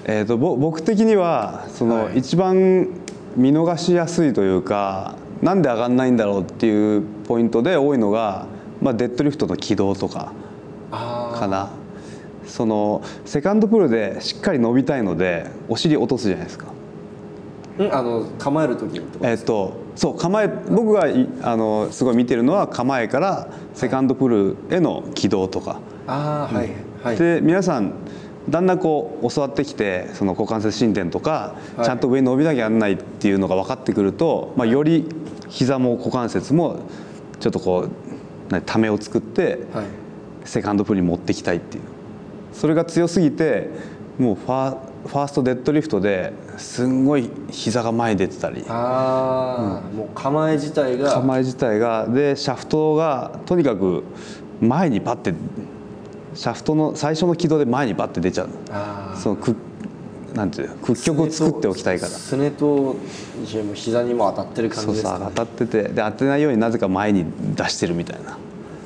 [0.08, 2.18] えー、とぼ僕的にはその、はい。
[2.18, 2.88] 一番
[3.36, 8.46] 見逃しやすいというかなんで上がんないんだろうっていうポイントで多いのが、
[8.80, 10.32] まあ、デッドリフトの軌道とか
[10.90, 11.70] かな。
[12.46, 16.66] そのセカンドプルでしっかり伸びたいのでお尻落とすじゃないですか。
[17.78, 26.70] うんあの構える時にえっとそう構え僕がいあのすごい見てるのは構えからセカンドプルへの軌道とか、ああはい
[27.02, 27.16] はい。
[27.16, 27.92] で皆さん
[28.48, 31.84] だんだんこう教わってきてその股関節伸展とか、はい。
[31.86, 35.04] ちゃんと上に伸びなきゃやんないっていうのが分かってくると、まあ、より
[35.48, 36.80] 膝も股関節も
[37.40, 39.86] ちょっとこうなためを作ってはい。
[40.44, 41.84] セカンドプルに持っていきたいっていう。
[42.52, 43.70] それが強すぎて
[44.18, 44.76] もうファー
[45.06, 48.64] ファーストデッドリフトですんごい膝が前に出てたり。
[48.68, 51.12] ああ、もう構え自体が。
[51.12, 52.06] 構え自体が。
[52.08, 54.04] でシャフトがとにかく
[54.60, 55.34] 前にバッて
[56.36, 58.48] シャフトの最初の軌道で前にバッて出ちゃう。
[59.16, 59.56] そのく
[60.34, 62.12] なんていうの屈曲を作っておきたいから。
[62.12, 62.96] すねと
[63.74, 67.24] 膝にも当たってる感そうじですか、ね、そう当たっててで当てないようになぜか前に
[67.54, 68.38] 出してるみたいな。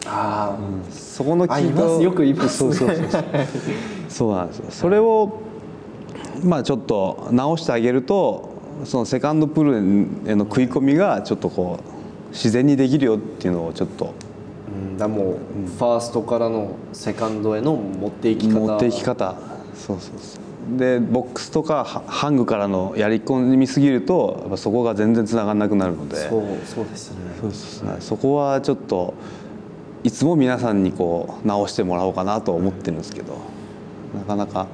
[0.06, 0.58] ああ、
[0.90, 2.74] そこのあいますよくいますね。
[2.74, 3.24] そうそうそうそう。
[4.08, 4.66] そうなんですよ。
[4.70, 5.40] それを
[6.44, 8.50] まあちょっと直してあげると
[8.84, 9.80] そのセカンドプルへ
[10.34, 14.12] の食い込みがちょっとこう自然にできるよっていうのをちょっとうん、
[15.00, 15.36] だもう、
[15.66, 18.60] ファーストからのセカンドへの持っていき方。
[18.60, 19.34] 持っていき方。
[19.74, 20.78] そうそうそう。
[20.78, 26.16] でボックスとかハハングからのやり込みすぎるとやっぱそこが全然つながらなくなるので。
[26.16, 27.16] そうそうですね。
[27.40, 27.96] そうそうそう。
[28.00, 29.14] そこはちょっと
[30.04, 33.34] いつも皆さんにこう直してもらおうかなと思ってるんですけど。
[34.14, 34.66] なかなか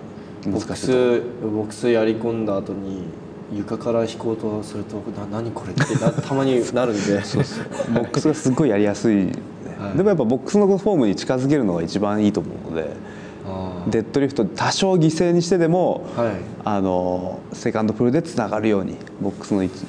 [0.46, 3.04] 難しいボックスボックスやり込んだ後に
[3.52, 7.00] 床から引こうとするとな何これってなたまになるんで。
[7.12, 9.32] ボックスがすっごいやりやすい、ね
[9.78, 9.96] はい。
[9.96, 12.96] でもやっぱボックスのフォームに近づけるのが一番いいと思うので
[13.88, 16.34] デッドリフト多少犠牲にしてでも、はい。
[16.64, 19.84] あのセカンドプルでつながるようにボックスの位置。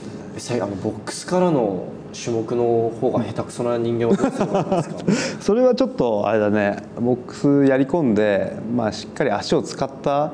[0.62, 4.84] あのボックスからの種目の方が下手くそな人間は
[5.42, 6.84] それはちょっとあれだね。
[7.00, 10.32] ボックスやり込んで、まあ、しっかり足を使った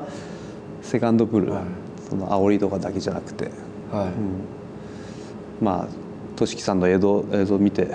[0.82, 1.62] セカンドプル、はい。
[2.10, 3.50] その煽りとかだけじゃなくて。
[3.90, 6.04] はい、まあ
[6.36, 7.88] 俊樹さんの映像映像を見て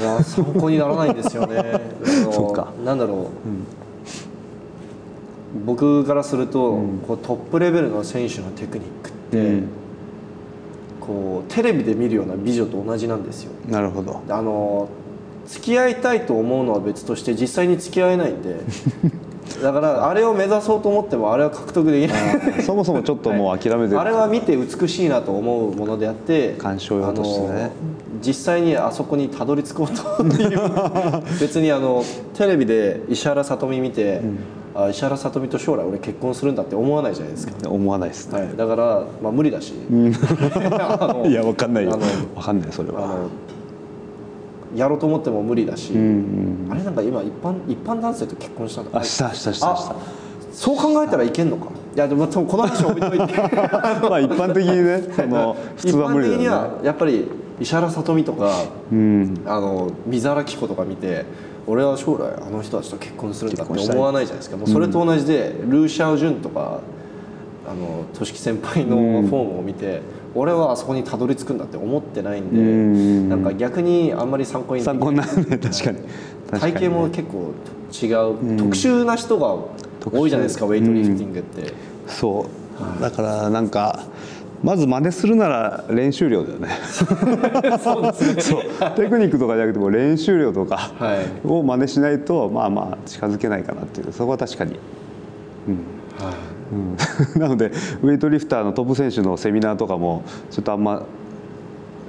[0.00, 1.62] いや参考にならないんですよね。
[2.32, 2.72] そっか。
[2.84, 3.26] なんだろう、
[5.64, 9.68] 僕からすると、こうトップレベルの選手のテクニックって、うん。
[11.00, 13.52] こうテレビで見るような美女と同じなんですよ。
[13.68, 14.22] なるほど。
[14.28, 14.88] あの
[15.46, 18.56] 付き合いたいと思うのは別として実際に付き合えないんで。
[19.62, 22.62] だからあれを目指そうと思ってもあれは獲得できない。
[22.62, 27.70] そもそもちょっともう諦めてる、 あれは見て美しいなと思うものであって鑑賞用としてね
[28.24, 30.24] 実際にあそこにたどり着こうと
[31.40, 32.02] 別にあの
[32.34, 34.20] テレビで石原さとみ見て、
[34.74, 39.74] あ石原さとみと将来俺結婚するんだって思わないじゃないですか、思わないですね、はい、だから、まあ、無理だし、
[41.28, 41.92] い、やわかんないよ。
[41.92, 42.02] あの
[42.34, 43.28] わかんないそれは。
[44.74, 46.72] やろうと思っても無理だし、うんうん。
[46.72, 49.92] あれなんか今一般一般男性と結婚したんだあしたしたしたした。
[49.92, 49.96] あ
[50.52, 51.66] そう考えたらいけんのか？
[51.94, 53.34] いやでもこの話は置いといて。
[54.08, 56.56] まあ一般的にねその普通は無理だ一般的によね。
[56.56, 57.28] はやっぱり
[57.60, 61.24] 石原さとみとか、あの水原希子とか見て
[61.66, 64.56] 俺は将来あの人たちと結婚するんだって思わないじゃないですか。
[64.56, 66.80] もうそれと同じで、ルーシャオ・ジュンとか
[67.66, 70.02] あのとしき先輩のフォームを見て、
[70.34, 75.98] 俺はあそこにたどり着くんだって思ってないんで、んなんか逆にあんまり参考に参考になるね確かに。
[76.50, 77.54] 体型も結構
[77.92, 79.56] 違う、特殊な人が
[80.12, 81.72] 多いじゃないですかウェイトリフティングって、
[82.06, 83.00] そう。
[83.00, 84.04] だからなんか
[84.64, 86.68] まず真似するなら練習量だよね。
[87.78, 88.62] そう
[88.96, 91.46] テクニックとかじゃなくても練習量とかはい。
[91.46, 94.12] を真似しないとまあまあ近づけないかなっていう。
[94.12, 94.78] そこは確かに。
[95.68, 95.70] う
[96.76, 96.96] ん。
[97.38, 101.02] なのでウェイトリフターのトップ選手のセミナーとかもちょっとあんま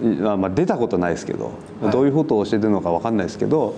[0.02, 1.52] いあまあ出たことないですけど、
[1.82, 1.92] はい。
[1.92, 3.76] どういうことを教えてるのか分かんないですけど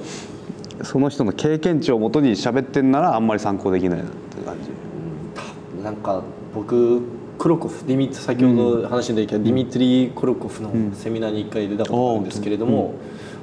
[0.84, 5.84] その人の経験値をもとに喋ってんならあんまり参考できないなっていう感じ。
[5.84, 6.22] なんか
[6.54, 7.02] 僕
[7.38, 12.96] クロコフディミ先ほど話に出てきたディミトリー・クロコフのセミナーに1回出たことがあるんですけれども、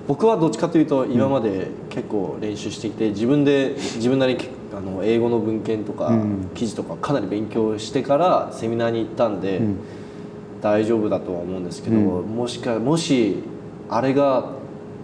[0.06, 4.40] 僕はどっちかというと今まで結構練習してきて自分で自分なりに
[4.76, 6.12] あの英語の文献とか
[6.54, 9.60] 記事とかかなり勉強してからセミナーに行ったんで
[10.60, 13.36] 大丈夫だとは思うんですけど、もしかもし
[13.88, 14.52] あれが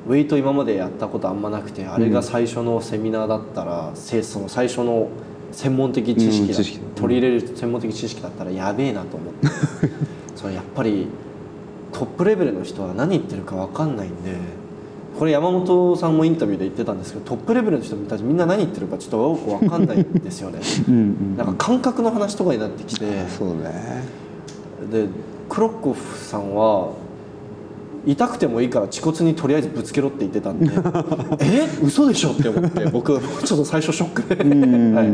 [0.08, 5.08] ウェイト今までやったことあんまなくてあれが最初のセミナーだったら、せその最初の
[5.52, 6.78] 専門的知識知識。
[6.94, 9.48] 取り入れる専門的知識だったらやべえなと思って。
[10.36, 11.08] それやっぱり
[11.92, 14.36] トップレベルの人は何言ってるか分かんないんで
[15.18, 20.60] これ山本さんもインタビューで言ってたんですけどトップレベルの人たちみんな何言ってるかちょっとよく分かんないんですよね。
[21.36, 23.04] なんか感覚の話とかになってきて。
[23.28, 24.04] そうね。
[24.90, 25.08] で
[25.48, 26.92] クロッコフさんは
[28.06, 30.66] 痛くてもいいから恥骨にとりあえずぶつけろって言ってたんで
[31.40, 31.68] え？
[31.82, 35.08] 嘘でしょって思って僕ちょっと最初ショックで、はい、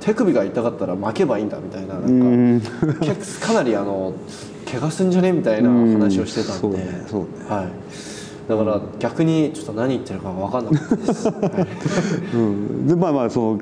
[0.00, 4.14] 手首が痛かったら巻けばいいんだみたいななんか結構かなりあの
[4.70, 5.32] 怪我すんじゃね？
[5.32, 6.90] みたいな話をしてたんで、ねね。
[7.48, 11.32] はい、だから逆にちょっと何言ってるか分かんなかったです、 は
[12.32, 12.36] い。
[12.36, 13.60] うん、でまあまあその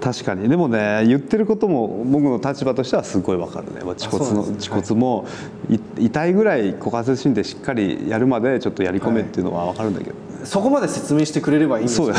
[0.00, 0.48] 確かに。
[0.48, 3.80] でもね言ってることも僕の立場としてはすごいわかるね。
[3.84, 5.26] まあ恥骨のね恥骨も
[5.70, 12.12] い痛いぐらい股関節神経しっかりやるまでちょっとやり込めっていうのはわかるんだけど、そこまで説明してくれればいいんですけど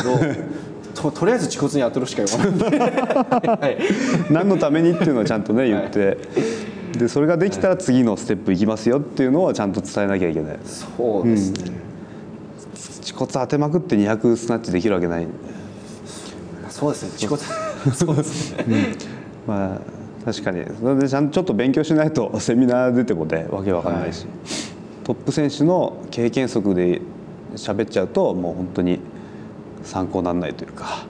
[0.95, 2.55] ととりあえず恥骨に当てるしか言わない。
[2.55, 2.67] んで、
[3.47, 3.77] はい。
[4.31, 6.17] 何のためにっていうのをちゃんとね言って、
[6.97, 10.59] でそれができたら次のステップいきますよっていうのをちゃんと伝えなきゃいけない。
[10.65, 11.71] そうですね、
[12.73, 15.25] 恥骨当てまくって200スナッチできるわけない。
[15.25, 15.33] んで
[16.69, 17.09] そうですね。
[17.13, 17.41] 恥骨
[17.93, 18.95] そうですね、
[19.47, 19.81] まあ
[20.25, 20.65] 確かに。
[20.79, 24.25] それでちゃんとちょっと勉強しないとセミナー出てもねわけわかんないし、
[25.03, 27.01] トップ選手の経験則で
[27.55, 28.99] 喋っちゃうともう本当に
[29.83, 31.05] 参考にならないというか、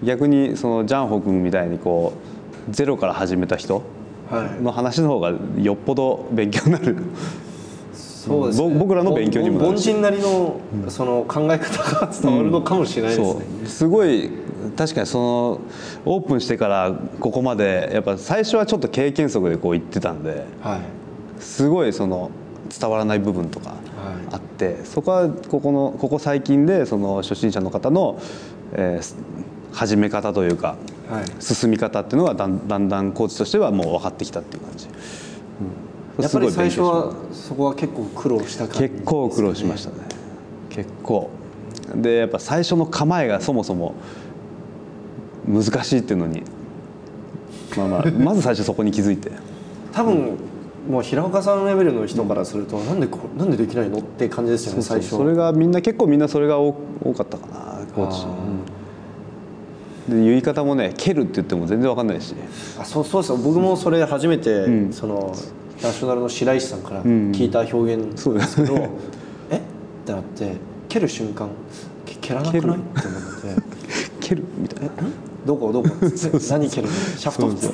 [0.00, 0.06] うん。
[0.06, 2.12] 逆にそのジャンホ君みたいにこ
[2.68, 3.82] うゼロから始めた人
[4.30, 4.62] はい。
[4.62, 6.96] の話の方がよっぽど勉強になる。
[8.24, 8.68] そうですね。
[8.68, 9.78] ぼ僕らの勉強にもなる。
[9.78, 13.66] し凡人なりのその考え方が伝わるのかもしれないですね、そう。
[13.66, 14.30] すごい
[14.76, 15.60] 確かにその
[16.06, 20.80] オープンしてからここまでやっぱ最初はちょっと経験則でこう言ってたんではい。
[21.40, 22.30] すごいその
[22.78, 23.78] 伝わらない部分とかはい。
[24.32, 28.18] あって、そこはここのここ最近でその初心者の方の、
[28.72, 29.16] えー
[29.74, 30.76] 始め方というか
[31.10, 31.24] はい。
[31.40, 35.23] 進み方っていうのがだんだんだんコーチとしてはもう分かってきたっていう感じ、うん
[36.18, 39.96] やっぱり最初はそこは結構苦労した感じ結構苦労しましたね。
[40.70, 41.30] 結構。
[41.94, 43.94] でやっぱ最初の構えがそもそも
[45.46, 46.42] 難しいっていうのに
[47.76, 49.32] まあまあ まず最初そこに気づいて。
[49.92, 50.36] 多分
[50.88, 58.24] もう平岡さんレベルの人からすると、なんでこなんでできないのって感じですよね最初それがみんな結構みんなそれが多多かったかなコーチ。
[58.24, 58.30] あう
[58.70, 58.74] ん
[60.06, 62.34] で言い方もね蹴るって言っても全然わかんないし。
[62.78, 63.30] あそうそうです。
[63.30, 64.92] よ僕もそれ初めて、ん。
[64.92, 65.34] その
[65.82, 67.32] ナショナルの白石さんからん。
[67.32, 68.74] 聞いた表現なんですけど、
[69.50, 69.56] え？
[69.56, 69.60] っ
[70.06, 70.52] てなって
[70.88, 71.48] 蹴る瞬間
[72.06, 72.60] け蹴らなくない？
[72.60, 73.62] って思って。
[74.20, 74.90] 蹴るみたいな。
[75.44, 75.72] どこ？
[75.72, 75.88] どこ？
[76.50, 76.92] 何蹴るの？
[77.16, 77.48] シャフト？
[77.50, 77.66] って。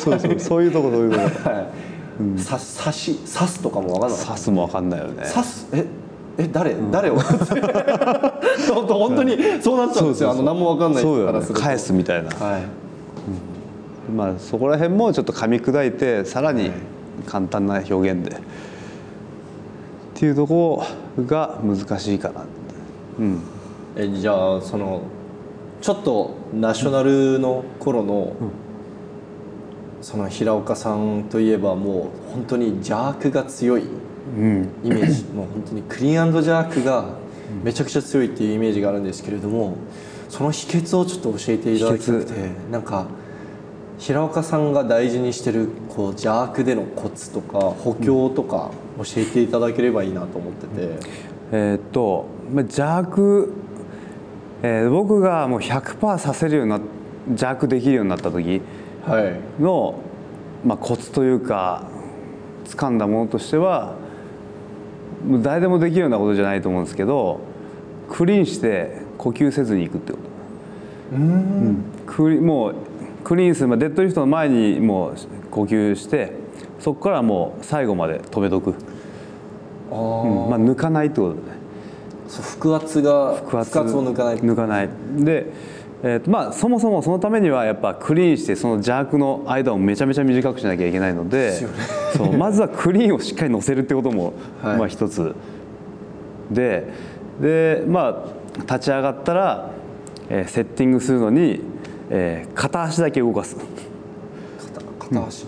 [0.00, 0.40] そうそう。
[0.40, 0.62] そう。
[0.64, 1.48] いうとこそういうとこ。
[1.50, 1.70] は
[2.36, 4.26] い、さ刺し刺すとかも分かんなかった。
[4.26, 5.22] 刺すもわかんないよね。
[5.32, 5.68] 刺す？
[5.72, 5.84] え？
[6.38, 6.48] え？
[6.52, 7.16] 誰、誰を？
[7.18, 10.30] 本当本当にそうなっちゃうんですよ。
[10.32, 12.30] あの何も分かんないからす返すみたいな。
[12.30, 12.62] はい
[14.10, 16.70] まあそこら辺もちょっと噛み砕いてさらに
[17.26, 18.38] 簡単な表現で、っ
[20.14, 20.84] ていうとこ
[21.16, 22.44] ろが難しいかな。
[23.18, 23.40] うん。
[23.96, 25.02] えじゃあその
[25.80, 28.36] ちょっとナショナルの頃の、
[30.02, 33.84] その平岡さんといえばもう本当に邪悪が強い
[34.36, 34.68] うん。
[34.84, 35.24] イメージ。
[35.32, 37.04] もう本当にクリーンジャークが
[37.62, 39.76] めちゃくちゃ強いっていうイメージがあるんですけれども
[40.28, 42.32] その秘訣をちょっと教えていただきたくて
[42.70, 43.06] なんか
[44.00, 50.98] 平岡さんが大事にしてるこう邪悪でのコツとか補強とか教えていただければいいなと思ってて、
[51.52, 53.52] えーっとまあ邪悪、
[54.62, 56.80] えー僕がもう100%させるようにな
[57.28, 58.62] 邪悪できるようになった時
[59.04, 59.62] はい。
[59.62, 60.00] の、
[60.64, 61.86] まあ、コツというか
[62.64, 63.96] 掴んだものとしては
[65.42, 67.40] 誰でもできるようなことじゃないと思うんですけど
[68.08, 70.18] クリーンして呼吸せずにいくってこ
[71.12, 71.16] と。
[71.16, 71.84] うん。
[72.06, 72.74] クリもう
[73.24, 75.14] クリーンする、まあ、デッドリフトの前にもう
[75.50, 76.32] 呼吸して
[76.78, 78.74] そこからもう最後まで止めとく、
[79.90, 80.50] あうん。
[80.50, 81.60] まあ、抜かないってことだね。
[82.28, 83.78] そう腹圧が腹圧。
[83.78, 84.36] を抜かない。
[84.36, 84.88] 抜かない。
[85.18, 85.52] で、
[86.02, 91.52] えーとまあ、そもそもそのためにはやっぱクリーンしてその邪悪の間をめちゃめちゃ短くしなきゃいけないので
[92.16, 94.78] そうまずはクリーンをしっかり乗せるってことも、はい。
[94.78, 95.34] まあ一つ。
[96.50, 96.88] で
[97.40, 99.70] でまあ立ち上がったら、
[100.30, 101.60] えーセッティングするのに、
[102.10, 103.56] えー片足だけ動かす。
[104.58, 105.46] 片片足、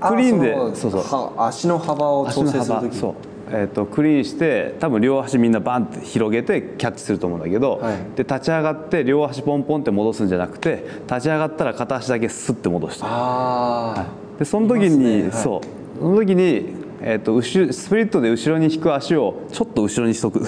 [0.00, 1.00] クリーンであそうそう。
[1.00, 2.68] は足の幅を調整する時。
[2.68, 3.14] 幅そう、
[3.50, 7.96] えー、とクリーンして多分両足みんなバンって広げてキャッチすると思うんだけど、はい。
[8.16, 15.22] で立ち上がって両足ポンポンって戻すんじゃなくて立ち上がったら片足だけスッて戻してああ、でその時に、ね。
[15.22, 15.32] はい。
[15.32, 15.98] そう。
[15.98, 20.46] その時に、えー、と後ろスプリットで後ろに引く足をちょっと後ろにしとく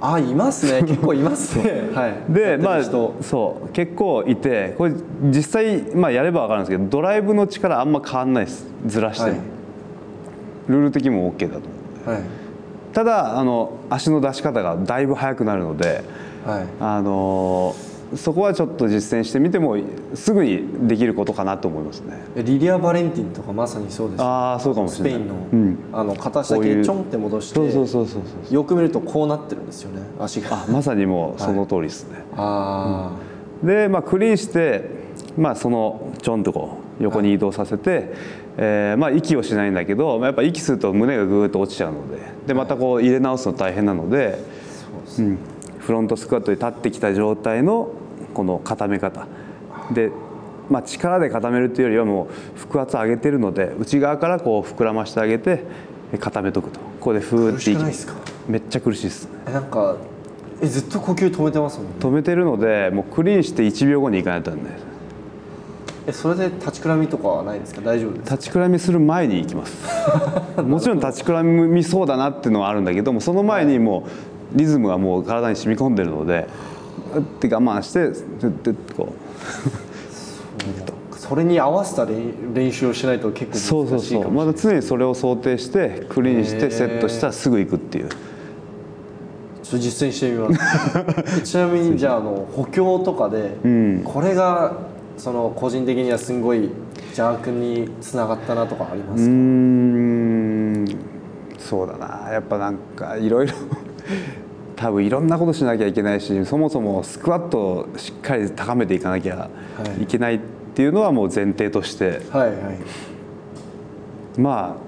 [0.00, 0.82] あいますね。
[0.82, 1.90] 結構いますね。
[1.94, 2.32] はい。
[2.32, 3.68] でまあそう。
[3.72, 4.94] 結構いてこれ
[5.24, 8.66] 実際、まあ、やれば分かるんですけどドライブの力あんま変わんないです。
[8.86, 9.46] ずらしても、はい。
[10.68, 11.68] ルール的にも OK だと思
[12.06, 12.22] うはい。
[12.92, 16.02] ただあの足の出し方がだいぶ速くなるので
[16.46, 16.64] はい。
[16.80, 17.74] あの
[18.14, 19.76] そこはちょっと実践してみても
[20.14, 22.22] すぐにできることかなと思いますね。
[22.36, 24.22] リリア・バレンティンとかまさにそうです。
[24.22, 25.18] ああそうかもしれない。
[25.18, 28.54] スペインの,、うん、あの片足だけちょんって戻してそうそうそうそうそう。
[28.54, 30.02] よく見るとこうなってるんですよね。
[30.18, 30.48] 足が。
[30.52, 33.12] あまさにもうその通りですね、あ
[33.62, 34.90] で、まあ、クリーンして、
[35.36, 38.12] まあ、そのちょんとこう横に移動させて、
[38.56, 44.38] えーまあ、息をしないんだけどまあやっぱ息すると胸がぐーっと落ちちゃうのででまたこう入れ直すの大変なので、
[45.18, 45.38] うん、
[45.78, 47.90] フロントスクワットで立ってきた状態の
[48.40, 49.26] この固め方。
[49.92, 50.10] で、
[50.70, 55.64] まあ、力で固めるっていうよりはもう腹圧上げてるので内側からこう膨らましてあげて
[56.18, 56.80] 固めとくと。
[56.80, 58.14] ここでふーっていですか？
[58.48, 59.96] めっちゃ苦しいですなんか
[60.62, 61.92] えずっと呼吸止めてますもんね。
[62.00, 64.58] 止めてるのでもうクリーンして1秒後に行かないとね
[66.06, 67.82] えそれで立ちくらみとかはないですか？
[67.82, 68.36] 大丈夫ですか？
[68.36, 69.76] 立ちくらみする前に行きます。
[70.62, 74.06] もちろん立ちくらみそうだなっていうのはあるんだけどもその前にも
[74.54, 76.69] うリズムがもう体に染み込んでるのでう
[77.18, 79.14] って我慢してうってってこ
[81.30, 84.46] それに合わせた練練習をしないと結うそう構そうそ難しいかもしれない。
[84.46, 88.08] まだ常にそれを想定してクリーンしてセットしたらすぐ行くっていう。
[88.08, 90.60] ちょっと実践してみます。
[91.38, 94.02] え ちなみにじゃああの補強とかで、ん。
[94.02, 94.72] これが
[95.16, 96.70] その個人的にはすごい
[97.10, 100.86] 邪悪につながったなとかありますか、ん。
[101.58, 102.32] そうだな。
[102.32, 103.52] やっぱなんかいろいろ
[104.80, 109.50] 多分いろんなことしなきゃいけないしそもそもスクワットをしっかり高めていかなきゃ
[110.00, 110.06] い。
[110.06, 110.40] けないっ
[110.74, 112.22] ていうのはもう前提として。
[112.30, 112.56] はいはい。
[114.40, 114.78] ま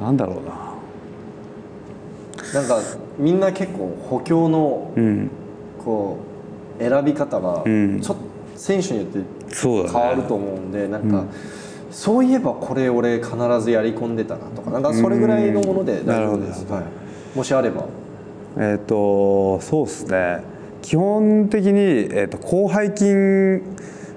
[0.00, 0.72] あなんだろうな。
[2.60, 2.80] なんか
[3.18, 5.30] みんな結構補強のうん。
[5.84, 6.18] こ
[6.80, 8.00] う選び方がん。
[8.00, 8.22] ちょっと
[8.56, 9.20] 選手によって
[9.54, 11.24] 変わると思うんでなんか、
[11.92, 17.84] そういえばこれ俺必ずやり込んでたなとかなんかそれぐらいのもので大丈夫です、なるほどはい、もしあれば。
[18.58, 20.40] えっ、とそうですね。
[20.82, 23.62] 基本的に、えー、と広背筋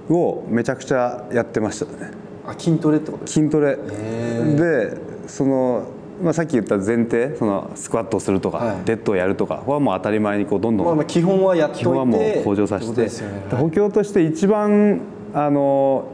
[0.10, 2.12] をめちゃくちゃやってましたね。
[2.46, 3.78] あ筋トレってことです筋トレ。
[3.78, 4.98] へで
[5.28, 5.88] その、
[6.24, 8.86] まあ、さっき言った前提そのスクワットをするとか、はい。
[8.86, 13.10] デッドをやるとかはもう当たり前にこうどんどん、まあ、まあ基本はやっといて基本はもう向上させってね。
[13.50, 15.02] で補強として一番
[15.34, 16.06] あの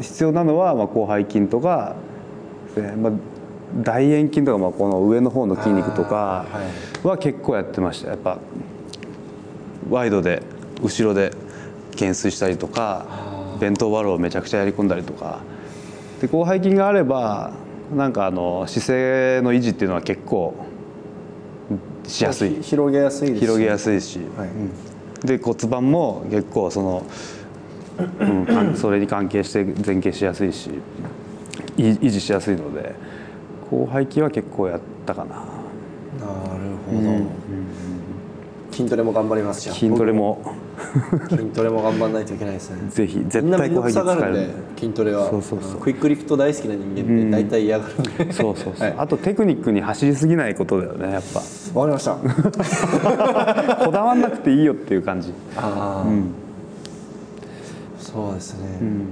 [0.00, 1.96] 必要なのは、まあ、広背筋とか、
[2.76, 3.12] えーまあ、
[3.82, 6.46] 大円筋とか、まあ、この上の方の筋肉とか
[7.02, 8.10] は結構やってました。
[8.10, 8.38] やっぱ
[9.90, 10.42] ワイドで
[10.82, 11.32] 後ろで
[11.92, 13.06] 懸垂したりとか
[13.60, 15.40] 弁当バローをめちゃくちゃやり込んだりとか。
[16.20, 17.52] で広背筋があれば
[17.94, 20.54] なんかあの姿勢の維持っていうのは結構
[22.06, 22.54] しやすい。
[22.54, 24.48] ひ広げやすいです広げやいすいし、はい。
[24.48, 27.06] うんで骨盤も結構その、
[27.98, 30.70] うんそれに関係して前傾しやすいし
[31.76, 32.94] い維持しやすいので
[33.70, 35.34] 広背筋は結構やったかな。
[35.34, 35.46] なる
[36.86, 37.10] ほど、
[38.70, 40.40] 筋トレも頑張りますじゃあ筋トレも。
[40.44, 42.76] 僕筋トレも頑張らないといけないですね。
[42.90, 44.52] ぜひ絶対面倒くさが広背筋使える。
[44.76, 45.30] 筋トレは。
[45.30, 45.80] そうそうそう。
[45.80, 48.94] クイックリフト大好きな人間って大体嫌がるんで、そうそうそう、はい。
[48.98, 51.40] あとテクニックに走りすぎないことだよねやっぱ。
[51.80, 52.14] わかりました。
[53.84, 55.32] こだわんなくていいよっていう感じ。
[55.56, 56.06] ああ、
[58.14, 59.06] そうですね、うん。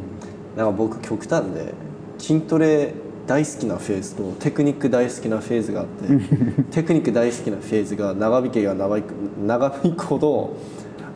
[0.56, 1.74] なんか僕極端で
[2.18, 2.94] 筋トレ
[3.26, 6.06] 大好きなフェーズとテクニック大好きなフェーズがあって
[6.70, 9.06] テクニック大好きなフェーズが長引けが長引く
[9.44, 10.56] 長引くほど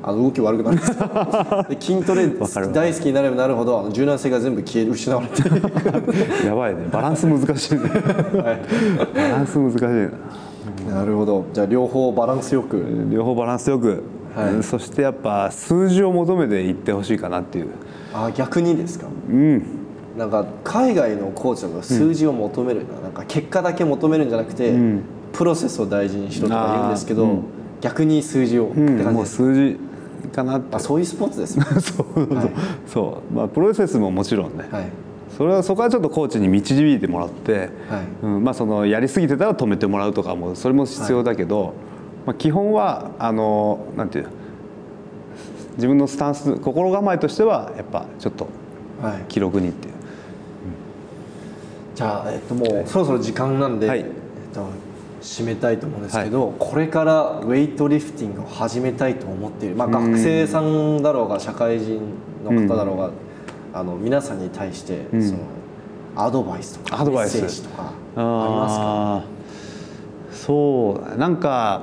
[0.02, 0.96] あの動き悪くなるんですよ。
[1.68, 2.28] で筋トレ
[2.72, 5.42] 大好きになればなるほどあの柔軟性が全部消える失われて。
[6.46, 6.88] やばいね。
[6.90, 7.80] バランス難しいね。
[9.14, 10.96] バランス難しいな。
[10.96, 11.44] なるほど。
[11.52, 12.84] じゃあ両方バランスよく。
[13.10, 14.02] 両方バランスよく、
[14.36, 14.62] はい。
[14.62, 17.68] そしてやっぱ数字を求めていってほしいかなっていう。
[18.12, 19.06] あ逆にですか？
[19.28, 19.62] うん。
[20.16, 25.02] なんか海外のコーチだと数字を求めるな,、なんか結果だけ求めるんじゃなくて、ん。
[25.32, 27.42] プロセスを大事にしろとか言うんですけど、うん。
[27.80, 29.78] 逆に数字をってうん、もう感じです、数字
[30.32, 30.76] かなって。
[30.76, 31.64] あそういうスポーツですね。
[31.76, 32.50] そうそうそう、
[32.86, 33.34] そう。
[33.34, 34.86] まあプロセスももちろんね、はい。
[35.36, 37.68] それはそこはちょっとコーチに導いてもらって、はい
[38.22, 41.74] うんまあ、そのやりすぎてたら止めてもらうとかもそれも必要だけど、
[42.26, 44.26] まあ、基本はあのなんていう
[45.76, 48.48] 自分のスタンス心構えとしてはやっぱちょっと
[49.00, 49.24] はい。
[49.28, 49.94] 記録にっていう。
[51.94, 54.00] じゃあ、えっと、もうそろそろ時間なんで、はい。
[54.00, 54.06] えっ
[54.54, 54.66] と、
[55.20, 62.00] 締めたいと思うんですけど、これからウェイトリフティングを始めたいと思っている、まあ、学生さんだろうが社会人
[62.44, 63.10] の方だろうが、
[63.74, 65.22] あの皆さんに対して、ん。
[65.22, 65.40] その
[66.16, 67.40] アドバイスとかアドバイス。
[67.40, 70.46] メッセージとかありますか？
[70.46, 71.82] そうなんか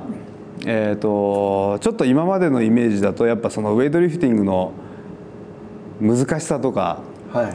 [0.65, 4.71] えー、とちょっと今までのイメージだとやっぱそのウェイトリフティングの
[5.99, 7.01] 難しさとか、
[7.31, 7.53] はい。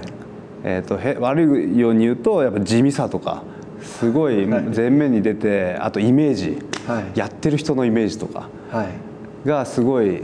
[0.65, 3.45] えー、とへ悪いように言うとやっぱ地味さとか
[3.81, 4.63] すごいはい。
[4.65, 7.19] 前面に出てあとイメージ、はい。
[7.19, 8.89] やってる人のイメージとかはい。
[9.49, 10.21] がすごい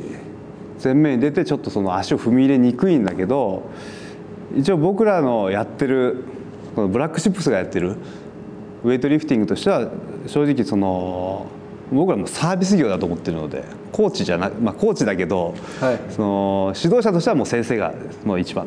[0.82, 3.70] 前面に出てちょっとその足を踏み入れにくいんだけど
[4.56, 6.24] 一応僕らのやってる
[6.74, 7.96] このブラックシップスがやってる
[8.82, 9.90] ウェイトリフティングとしては
[10.26, 11.46] 正直その
[11.92, 16.00] 僕らもサービス業だと思ってるのでコーチじゃなまあコーチだけどはい。
[16.10, 18.66] その指導者としてはもう先生がもう一番。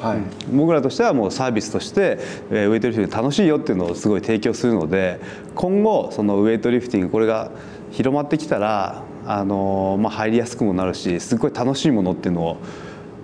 [0.00, 0.18] はい。
[0.52, 2.18] 僕らとしてはもうサービスとして
[2.50, 5.20] えーウェイトリフティング楽しいよっていうのをすごい提供するので
[5.54, 7.50] 今後そのウェイトリフティングこれが
[7.92, 12.56] 広まってきたらあのーまあ入りやすくもなるしすごい楽しいものっていうのを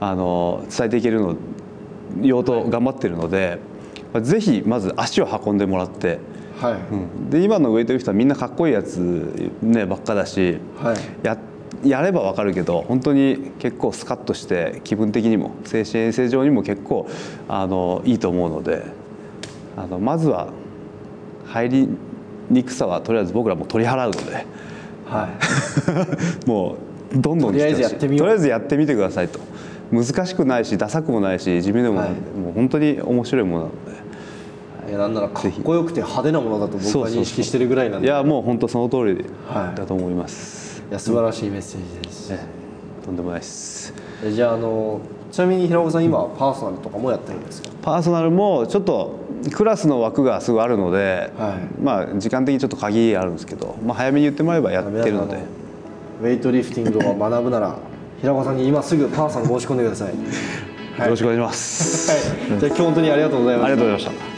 [0.00, 1.36] あのー伝えていけるの
[2.20, 3.58] 用途頑張ってるので、
[4.12, 6.18] まあぜひまず足を運んでもらって、
[6.62, 6.74] はい。
[6.74, 7.30] うん。
[7.30, 8.98] で今のウェイトリフターみんなかっこいいやつ、
[9.62, 10.96] ね、ばっかだし、はい。
[11.22, 11.36] や
[11.84, 17.08] やればわかるけど本当に結構スカッとして気分的にも精神衛生上にも結構
[17.48, 18.84] あのいいと思うので
[19.76, 20.52] あのまずは
[21.46, 21.88] 入り
[22.50, 24.46] にくさはとりあえず僕らも取り払うので
[25.06, 25.28] は
[26.44, 26.46] い。
[26.46, 26.76] も
[27.12, 29.40] うどんどんとりあえずやってみとりあえずやってみてくださいと。
[29.90, 32.38] 難しくないしダサくもないし地味でもない、はい。
[32.38, 34.01] もう本当に面白いものなので。
[34.92, 38.08] いやなんならかっこよくて派手なものだと僕は認識してるぐらいなんで。
[38.08, 40.92] いやもう本当その通りはいだと思います、い。
[40.92, 42.38] や素晴らしいメッセージです、え
[43.02, 43.94] とんでもないです。
[44.22, 47.70] えじゃああのちなみに平岡さん今パーソナルとかもやってるんですか？
[47.80, 49.18] パーソナルもちょっと
[49.50, 51.82] クラスの枠がすごいあるので、はい。
[51.82, 55.38] まあ時間的にちょっと限りあるんですけど、まあ、早めに言ってもらえばやってるので。
[56.20, 57.78] ウェイトリフティングを学ぶなら
[58.20, 60.10] 平岡さんに今すぐパーソナル申し込んでください。
[61.02, 62.10] よろしくお願いします、
[62.50, 62.60] はい。
[62.60, 63.72] じゃあ今日本当にありがとうございました。
[63.72, 64.31] ありがとうございました